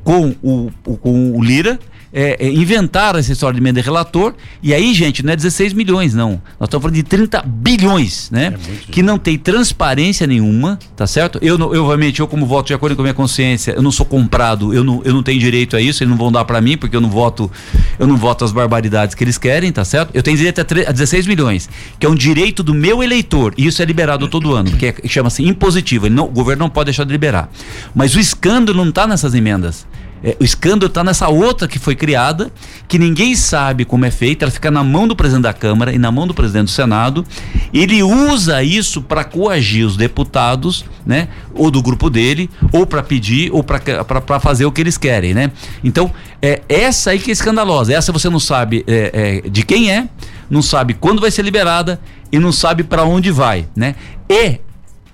[0.04, 1.80] com, o, com o Lira
[2.14, 5.74] é, é, inventaram essa história de emenda de relator, e aí, gente, não é 16
[5.74, 6.42] milhões, não.
[6.60, 8.54] Nós estamos falando de 30 bilhões, né?
[8.56, 11.40] É que não tem transparência nenhuma, tá certo?
[11.42, 14.06] Eu, eu, obviamente, eu como voto de acordo com a minha consciência, eu não sou
[14.06, 16.78] comprado, eu não, eu não tenho direito a isso, eles não vão dar para mim,
[16.78, 17.52] porque eu não voto,
[17.98, 20.12] eu não voto as barbaridades que eles querem, tá certo?
[20.14, 23.56] Eu tenho direito a, 3, a 16 milhões, que é um direito do meu eleitor,
[23.58, 26.86] e isso é liberado todo ano, que é, chama-se impositivo, não, o governo não pode
[26.86, 27.50] deixar de liberar.
[27.96, 29.88] Mas o escândalo não está nessas emendas.
[30.24, 32.50] É, o escândalo está nessa outra que foi criada,
[32.88, 35.98] que ninguém sabe como é feita, ela fica na mão do presidente da Câmara e
[35.98, 37.26] na mão do presidente do Senado,
[37.74, 41.28] Ele usa isso para coagir os deputados, né?
[41.54, 45.52] Ou do grupo dele, ou para pedir, ou para fazer o que eles querem, né?
[45.84, 46.12] Então,
[46.42, 47.94] é essa aí que é escandalosa.
[47.94, 50.08] Essa você não sabe é, é, de quem é,
[50.50, 52.00] não sabe quando vai ser liberada
[52.32, 53.96] e não sabe para onde vai, né?
[54.30, 54.60] E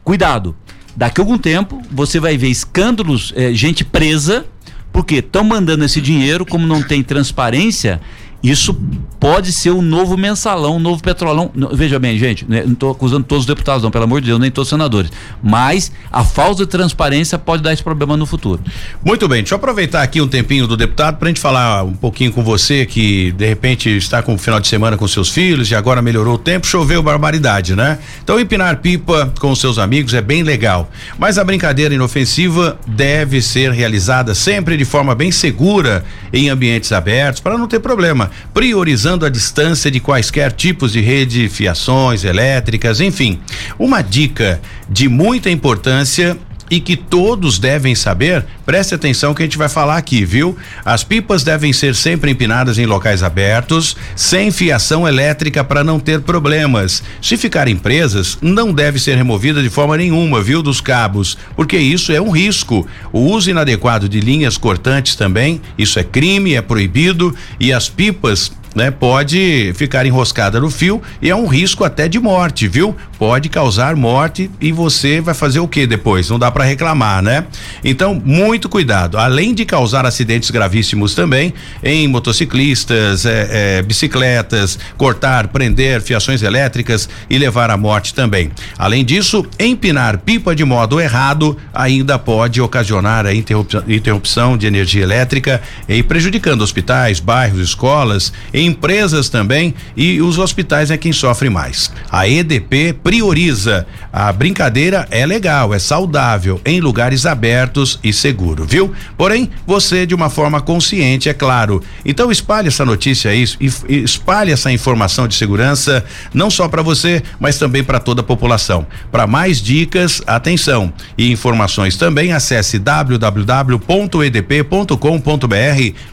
[0.04, 0.56] cuidado,
[0.96, 4.46] daqui a algum tempo você vai ver escândalos, é, gente presa,
[4.92, 8.02] porque estão mandando esse dinheiro, como não tem transparência,
[8.42, 8.78] isso
[9.20, 11.52] pode ser um novo mensalão, um novo petrolão.
[11.74, 14.40] Veja bem, gente, né, não estou acusando todos os deputados, não, pelo amor de Deus,
[14.40, 15.12] nem todos os senadores.
[15.44, 18.62] Mas a falta de transparência pode dar esse problema no futuro.
[19.04, 21.94] Muito bem, deixa eu aproveitar aqui um tempinho do deputado para a gente falar um
[21.94, 25.70] pouquinho com você que de repente está com o final de semana com seus filhos
[25.70, 28.00] e agora melhorou o tempo, choveu barbaridade, né?
[28.24, 33.72] Então empinar pipa com seus amigos é bem legal, mas a brincadeira inofensiva deve ser
[33.72, 39.30] realizada sempre de forma bem segura em ambientes abertos para não ter problema priorizando a
[39.30, 43.40] distância de quaisquer tipos de rede, fiações elétricas, enfim.
[43.78, 44.60] Uma dica
[44.90, 46.38] de muita importância
[46.70, 50.56] e que todos devem saber, preste atenção que a gente vai falar aqui, viu?
[50.86, 56.22] As pipas devem ser sempre empinadas em locais abertos, sem fiação elétrica para não ter
[56.22, 57.02] problemas.
[57.22, 62.12] Se ficarem presas, não deve ser removida de forma nenhuma, viu, dos cabos, porque isso
[62.12, 62.88] é um risco.
[63.12, 68.52] O uso inadequado de linhas cortantes também, isso é crime, é proibido e as pipas
[68.76, 72.96] né, pode ficar enroscada no fio e é um risco até de morte, viu?
[73.18, 76.30] Pode causar morte e você vai fazer o que depois?
[76.30, 77.46] Não dá para reclamar, né?
[77.84, 79.18] Então, muito cuidado.
[79.18, 81.54] Além de causar acidentes gravíssimos também
[81.84, 88.52] em motociclistas, é, é, bicicletas, cortar, prender fiações elétricas e levar à morte também.
[88.78, 95.04] Além disso, empinar pipa de modo errado ainda pode ocasionar a interrupção, interrupção de energia
[95.04, 98.32] elétrica e prejudicando hospitais, bairros, escolas
[98.66, 101.92] empresas também e os hospitais é quem sofre mais.
[102.10, 103.86] A EDP prioriza.
[104.12, 108.94] A brincadeira é legal, é saudável, em lugares abertos e seguro, viu?
[109.18, 111.82] Porém, você de uma forma consciente, é claro.
[112.04, 113.46] Então espalhe essa notícia aí,
[113.88, 116.04] espalhe essa informação de segurança,
[116.34, 118.86] não só para você, mas também para toda a população.
[119.12, 123.90] Para mais dicas, atenção e informações também, acesse www.edp.com.br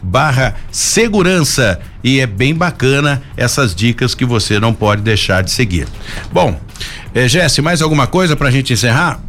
[0.03, 5.88] barra segurança e é bem bacana essas dicas que você não pode deixar de seguir.
[6.32, 6.59] Bom,
[7.14, 9.20] eh, Jesse, mais alguma coisa para a gente encerrar?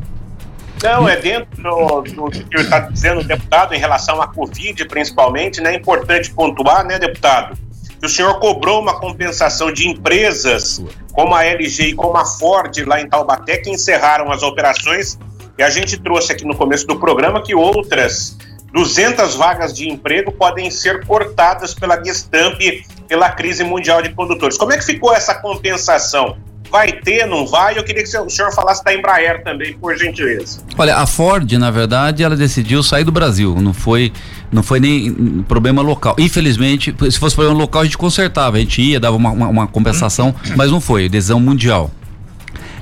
[0.84, 5.74] Não, é dentro do, que está dizendo o deputado em relação à Covid, principalmente, né?
[5.74, 7.58] É importante pontuar, né, deputado?
[8.00, 12.78] Que o senhor cobrou uma compensação de empresas como a LG e como a Ford
[12.86, 15.18] lá em Taubaté, que encerraram as operações.
[15.58, 18.38] E a gente trouxe aqui no começo do programa que outras
[18.74, 22.60] 200 vagas de emprego podem ser cortadas pela Gestamp,
[23.08, 24.58] pela crise mundial de condutores.
[24.58, 26.38] Como é que ficou essa compensação?
[26.70, 27.78] Vai ter, não vai?
[27.78, 30.60] Eu queria que o senhor falasse da Embraer também, por gentileza.
[30.78, 33.56] Olha, a Ford, na verdade, ela decidiu sair do Brasil.
[33.56, 34.12] Não foi,
[34.52, 36.16] não foi nem problema local.
[36.20, 38.58] Infelizmente, se fosse problema local, a gente consertava.
[38.58, 41.08] A gente ia, dava uma, uma, uma compensação, mas não foi.
[41.08, 41.90] Decisão mundial.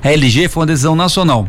[0.02, 1.48] A LG foi uma decisão nacional.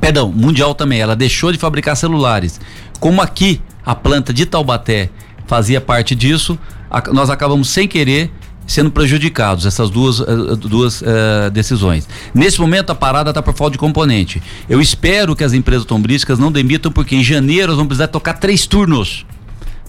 [0.00, 1.00] Perdão, mundial também.
[1.00, 2.60] Ela deixou de fabricar celulares.
[2.98, 5.10] Como aqui a planta de Taubaté
[5.46, 6.58] fazia parte disso,
[6.90, 8.30] a, nós acabamos sem querer
[8.66, 12.06] sendo prejudicados essas duas, uh, duas uh, decisões.
[12.34, 14.42] Nesse momento a parada está por falta de componente.
[14.68, 18.34] Eu espero que as empresas tombrísticas não demitam porque em janeiro nós vamos precisar tocar
[18.34, 19.24] três turnos.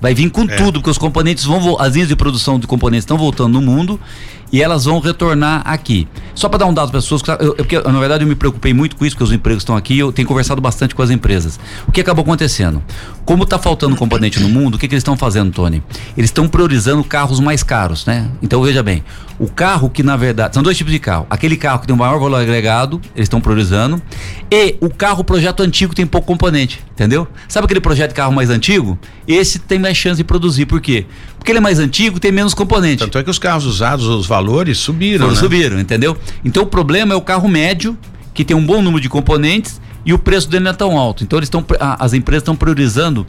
[0.02, 0.56] Vai vir com é.
[0.56, 4.00] tudo, porque os componentes vão, as linhas de produção de componentes estão voltando no mundo
[4.52, 6.08] e elas vão retornar aqui.
[6.34, 8.36] Só para dar um dado para as pessoas, eu, eu, porque, na verdade eu me
[8.36, 11.10] preocupei muito com isso, porque os empregos estão aqui, eu tenho conversado bastante com as
[11.10, 11.60] empresas.
[11.88, 12.82] O que acabou acontecendo?
[13.26, 15.84] Como está faltando componente no mundo, o que, que eles estão fazendo, Tony?
[16.18, 18.30] Eles estão priorizando carros mais caros, né?
[18.41, 19.04] Então veja bem,
[19.38, 21.28] o carro que na verdade, são dois tipos de carro.
[21.30, 24.02] Aquele carro que tem um maior valor agregado, eles estão priorizando,
[24.52, 27.28] e o carro projeto antigo tem pouco componente, entendeu?
[27.47, 28.97] Sabe aquele projeto de carro mais antigo?
[29.28, 31.06] Esse tem mais chance de produzir, por quê?
[31.40, 33.00] Porque ele é mais antigo, tem menos componente.
[33.00, 35.22] Tanto é que os carros usados, os valores subiram.
[35.22, 35.40] Foram, né?
[35.40, 36.16] Subiram, entendeu?
[36.46, 37.98] Então o problema é o carro médio,
[38.34, 41.24] que tem um bom número de componentes e o preço dele não é tão alto.
[41.24, 43.26] Então eles estão, as empresas estão priorizando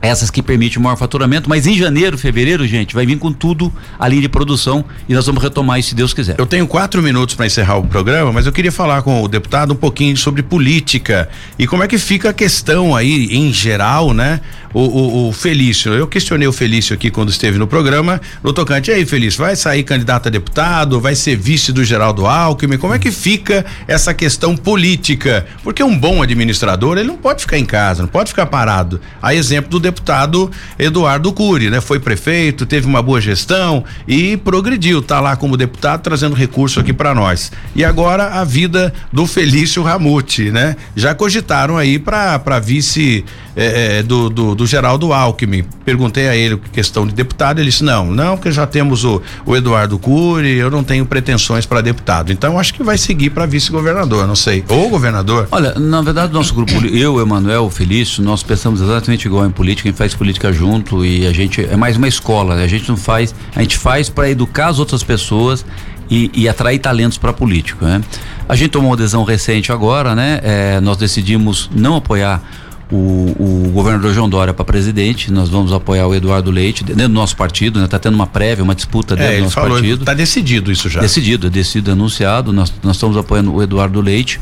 [0.00, 3.72] essas que permitem o maior faturamento, mas em janeiro, fevereiro, gente, vai vir com tudo
[3.98, 6.36] a linha de produção e nós vamos retomar isso se Deus quiser.
[6.38, 9.72] Eu tenho quatro minutos para encerrar o programa, mas eu queria falar com o deputado
[9.72, 11.28] um pouquinho sobre política
[11.58, 14.40] e como é que fica a questão aí em geral, né?
[14.72, 18.90] O, o, o Felício, eu questionei o Felício aqui quando esteve no programa, no tocante,
[18.90, 22.92] e aí Felício, vai sair candidato a deputado, vai ser vice do Geraldo Alckmin, como
[22.92, 25.46] é que fica essa questão política?
[25.62, 29.00] Porque um bom administrador, ele não pode ficar em casa, não pode ficar parado.
[29.22, 31.80] A exemplo do deputado deputado Eduardo Cury, né?
[31.80, 36.92] Foi prefeito, teve uma boa gestão e progrediu, tá lá como deputado trazendo recurso aqui
[36.92, 37.52] para nós.
[37.74, 40.76] E agora a vida do Felício Ramute, né?
[40.96, 43.24] Já cogitaram aí para vice
[43.56, 45.64] é, do, do, do Geraldo Alckmin.
[45.84, 49.56] Perguntei a ele questão de deputado, ele disse: não, não, porque já temos o, o
[49.56, 52.32] Eduardo Cury, eu não tenho pretensões para deputado.
[52.32, 54.64] Então acho que vai seguir para vice-governador, não sei.
[54.68, 55.48] Ou governador.
[55.50, 59.90] Olha, na verdade, nosso grupo, eu, Emanuel, Felício, nós pensamos exatamente igual em política, a
[59.90, 62.64] gente faz política junto e a gente é mais uma escola, né?
[62.64, 65.64] A gente não faz, a gente faz para educar as outras pessoas
[66.10, 68.02] e, e atrair talentos para político, né?
[68.48, 70.40] A gente tomou uma decisão recente agora, né?
[70.42, 72.42] É, nós decidimos não apoiar
[72.90, 77.14] o, o governador João Dória para presidente, nós vamos apoiar o Eduardo Leite dentro do
[77.14, 77.86] nosso partido, né?
[77.86, 80.04] Tá tendo uma prévia, uma disputa dentro é, do nosso falou, partido.
[80.04, 81.00] Tá decidido isso já.
[81.00, 84.40] Decidido, é decidido, anunciado, nós, nós estamos apoiando o Eduardo Leite.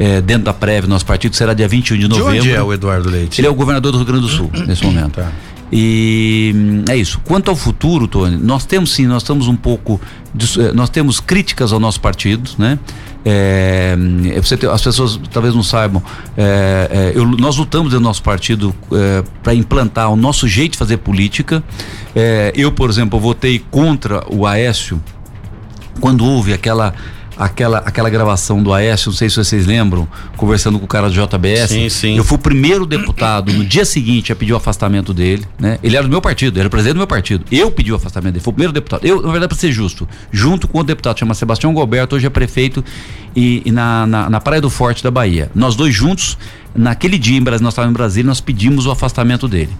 [0.00, 2.32] É, dentro da prévia, nosso partido será dia 21 de novembro.
[2.34, 3.40] De onde é o Eduardo Leite?
[3.40, 5.14] Ele é o governador do Rio Grande do Sul, nesse momento.
[5.14, 5.32] Tá.
[5.72, 7.20] E hum, é isso.
[7.24, 10.00] Quanto ao futuro, Tony, nós temos sim, nós estamos um pouco,
[10.58, 12.78] eh, nós temos críticas ao nosso partido, né?
[13.30, 13.94] É,
[14.34, 16.02] é você as pessoas talvez não saibam,
[16.34, 20.78] é, é, eu, nós lutamos no nosso partido é, para implantar o nosso jeito de
[20.78, 21.62] fazer política.
[22.54, 25.00] Eu, por exemplo, votei contra o Aécio
[26.00, 26.92] quando houve aquela
[27.38, 31.14] aquela, aquela gravação do Aécio, não sei se vocês lembram, conversando com o cara do
[31.14, 31.70] JBS.
[31.70, 32.16] Sim, sim.
[32.16, 35.78] Eu fui o primeiro deputado no dia seguinte a pedir o afastamento dele, né?
[35.82, 37.44] Ele era do meu partido, ele era presidente do meu partido.
[37.50, 39.04] Eu pedi o afastamento dele, foi o primeiro deputado.
[39.04, 42.30] Eu, na verdade, para ser justo, junto com o deputado, chama Sebastião Goberto, hoje é
[42.30, 42.84] prefeito
[43.36, 45.50] e, e na, na, na, Praia do Forte da Bahia.
[45.54, 46.36] Nós dois juntos,
[46.74, 49.70] naquele dia em Brasília, nós estávamos em Brasília, nós pedimos o afastamento dele.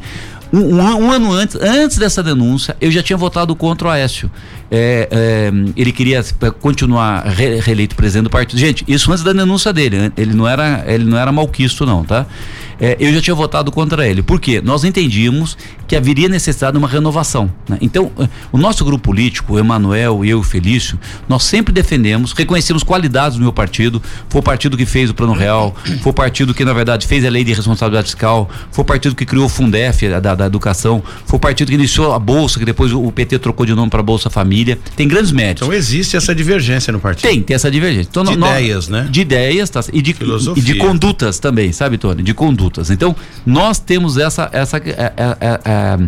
[0.53, 4.31] Um, um, um, ano antes, antes dessa denúncia, eu já tinha votado contra o Aécio.
[4.71, 6.23] É, é, ele queria
[6.61, 8.59] continuar re, reeleito presidente do partido.
[8.59, 10.13] Gente, isso antes da denúncia dele.
[10.17, 12.27] Ele não era, ele não era malquisto, não, tá?
[12.81, 14.23] é, eu já tinha votado contra ele.
[14.23, 14.61] Por quê?
[14.65, 15.57] Nós entendíamos
[15.87, 17.51] que haveria necessidade de uma renovação.
[17.69, 17.79] Né?
[17.81, 18.13] Então,
[18.53, 20.99] o nosso grupo político, o Emanuel e eu, o Felício,
[21.29, 24.03] nós sempre defendemos, reconhecemos qualidades do meu partido.
[24.29, 27.25] Foi o partido que fez o Plano Real, foi o partido que, na verdade, fez
[27.25, 31.03] a lei de responsabilidade fiscal, foi o partido que criou o Fundef da, da educação,
[31.25, 34.03] foi o partido que iniciou a Bolsa, que depois o PT trocou de nome para
[34.03, 34.58] Bolsa Família.
[34.97, 35.67] Tem grandes méritos.
[35.67, 37.29] Então existe essa divergência no partido.
[37.29, 38.09] Tem, tem essa divergência.
[38.11, 39.09] Então, de nós, ideias, né?
[39.11, 40.15] De ideias tá, e, de,
[40.57, 42.23] e de condutas também, sabe, Tony?
[42.23, 42.91] De condutas.
[42.91, 45.99] Então, nós temos essa, essa, é, é, é,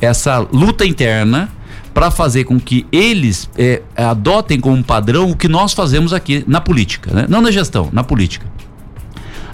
[0.00, 1.48] essa luta interna
[1.92, 6.60] para fazer com que eles é, adotem como padrão o que nós fazemos aqui na
[6.60, 7.26] política, né?
[7.28, 8.46] não na gestão, na política.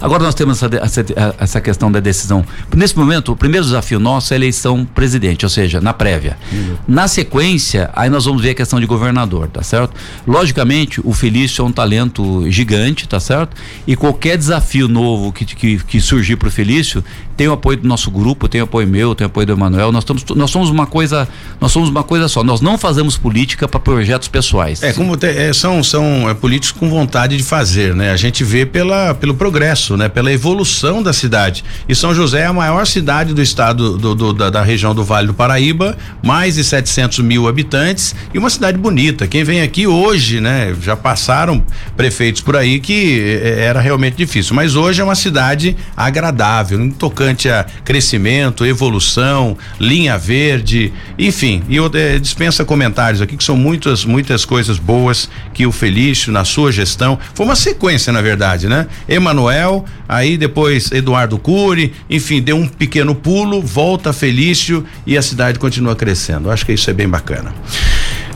[0.01, 2.45] Agora nós temos essa, essa, essa, questão da decisão.
[2.75, 6.37] Nesse momento, o primeiro desafio nosso é a eleição presidente, ou seja, na prévia.
[6.51, 6.75] Uhum.
[6.87, 9.93] Na sequência, aí nós vamos ver a questão de governador, tá certo?
[10.27, 13.55] Logicamente, o Felício é um talento gigante, tá certo?
[13.85, 17.03] E qualquer desafio novo que, que, que surgir para o Felício,
[17.37, 19.91] tem o apoio do nosso grupo, tem o apoio meu, tem o apoio do Emanuel.
[19.91, 21.27] Nós, estamos, nós somos uma coisa,
[21.61, 22.43] nós somos uma coisa só.
[22.43, 24.81] Nós não fazemos política para projetos pessoais.
[24.81, 28.11] É, como te, é, são, são é, políticos com vontade de fazer, né?
[28.11, 30.09] A gente vê pela, pelo progresso progresso, né?
[30.09, 31.63] Pela evolução da cidade.
[31.87, 35.03] E São José é a maior cidade do estado do, do, da, da, região do
[35.03, 39.27] Vale do Paraíba, mais de 700 mil habitantes e uma cidade bonita.
[39.27, 40.75] Quem vem aqui hoje, né?
[40.81, 41.63] Já passaram
[41.95, 46.89] prefeitos por aí que eh, era realmente difícil, mas hoje é uma cidade agradável, um
[46.89, 51.63] tocante a crescimento, evolução, linha verde, enfim.
[51.69, 56.31] E eu eh, dispensa comentários aqui que são muitas muitas coisas boas que o Felício
[56.31, 58.87] na sua gestão foi uma sequência na verdade, né?
[59.07, 59.76] Emanuel
[60.07, 65.95] aí depois Eduardo Cury, enfim, deu um pequeno pulo, volta Felício e a cidade continua
[65.95, 66.49] crescendo.
[66.49, 67.53] Acho que isso é bem bacana.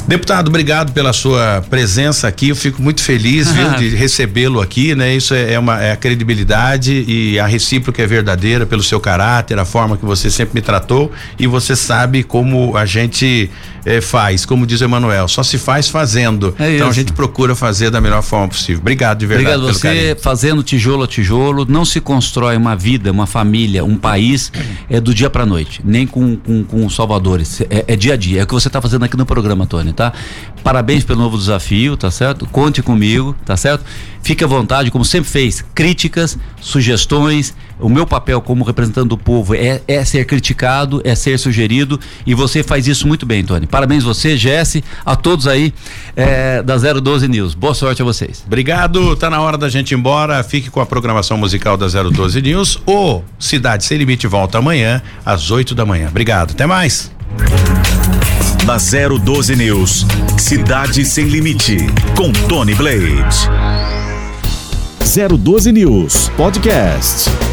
[0.08, 2.50] Deputado, obrigado pela sua presença aqui.
[2.50, 5.16] Eu fico muito feliz, viu, de recebê-lo aqui, né?
[5.16, 9.60] Isso é, é, uma é a credibilidade e a recíproca é verdadeira pelo seu caráter,
[9.60, 13.50] a forma que você sempre me tratou e você sabe como a gente
[13.86, 16.56] é, faz, como diz o Emanuel, só se faz fazendo.
[16.60, 18.80] É então a gente procura fazer da melhor forma possível.
[18.82, 19.56] Obrigado de verdade.
[19.56, 20.20] Obrigado você, carinho.
[20.20, 24.52] fazendo tijolo a tijolo, não se constrói uma vida, uma família, um país
[24.90, 27.62] é do dia para noite, nem com, com, com os salvadores.
[27.62, 28.42] É, é, dia a dia.
[28.42, 30.14] É o que você está fazendo aqui no programa, Tony, tá?
[30.64, 32.46] Parabéns pelo novo desafio, tá certo?
[32.48, 33.84] Conte comigo, tá certo?
[34.22, 37.56] Fique à vontade, como sempre fez, críticas, sugestões.
[37.82, 42.34] O meu papel como representante do povo é, é ser criticado, é ser sugerido e
[42.34, 43.68] você faz isso muito bem, Tony.
[43.68, 45.74] Parabéns você, Jesse, a todos aí
[46.16, 47.54] é, da 012 News.
[47.54, 48.44] Boa sorte a vocês.
[48.46, 49.16] Obrigado.
[49.16, 50.44] Tá na hora da gente ir embora.
[50.44, 52.80] Fique com a programação musical da 012 News.
[52.86, 56.08] O Cidade Sem Limite volta amanhã às 8 da manhã.
[56.08, 56.52] Obrigado.
[56.52, 57.12] Até mais.
[58.66, 60.06] Na 012 News,
[60.38, 61.78] Cidade Sem Limite,
[62.16, 63.50] com Tony Blade.
[65.00, 67.51] 012 News Podcast.